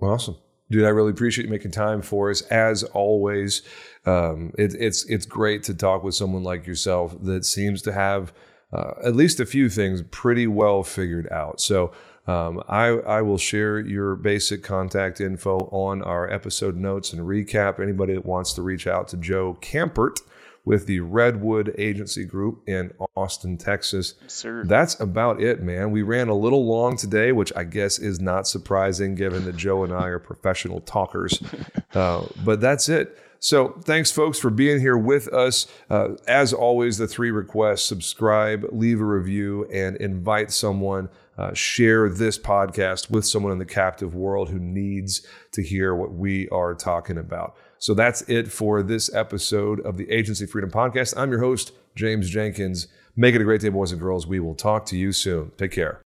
[0.01, 0.37] Awesome.
[0.71, 2.41] Dude, I really appreciate you making time for us.
[2.43, 3.63] As always,
[4.07, 8.33] um, it, it's it's great to talk with someone like yourself that seems to have
[8.73, 11.61] uh, at least a few things pretty well figured out.
[11.61, 11.93] So
[12.25, 17.81] Um, I, I will share your basic contact info on our episode notes and recap.
[17.81, 20.21] Anybody that wants to reach out to Joe Kampert
[20.65, 24.15] with the Redwood Agency Group in Austin, Texas.
[24.29, 24.63] sir.
[24.65, 25.91] That's about it, man.
[25.91, 29.83] We ran a little long today, which I guess is not surprising given that Joe
[29.83, 31.43] and I are professional talkers.
[31.95, 33.19] Uh, but that's it.
[33.43, 35.67] So thanks, folks, for being here with us.
[35.91, 41.09] Uh, as always, the three requests subscribe, leave a review, and invite someone.
[41.37, 46.13] Uh, share this podcast with someone in the captive world who needs to hear what
[46.13, 47.57] we are talking about.
[47.79, 51.15] So that's it for this episode of the Agency Freedom Podcast.
[51.17, 52.87] I'm your host, James Jenkins.
[53.17, 54.25] Make it a great day, boys and girls.
[54.25, 55.51] We will talk to you soon.
[55.57, 56.03] Take care.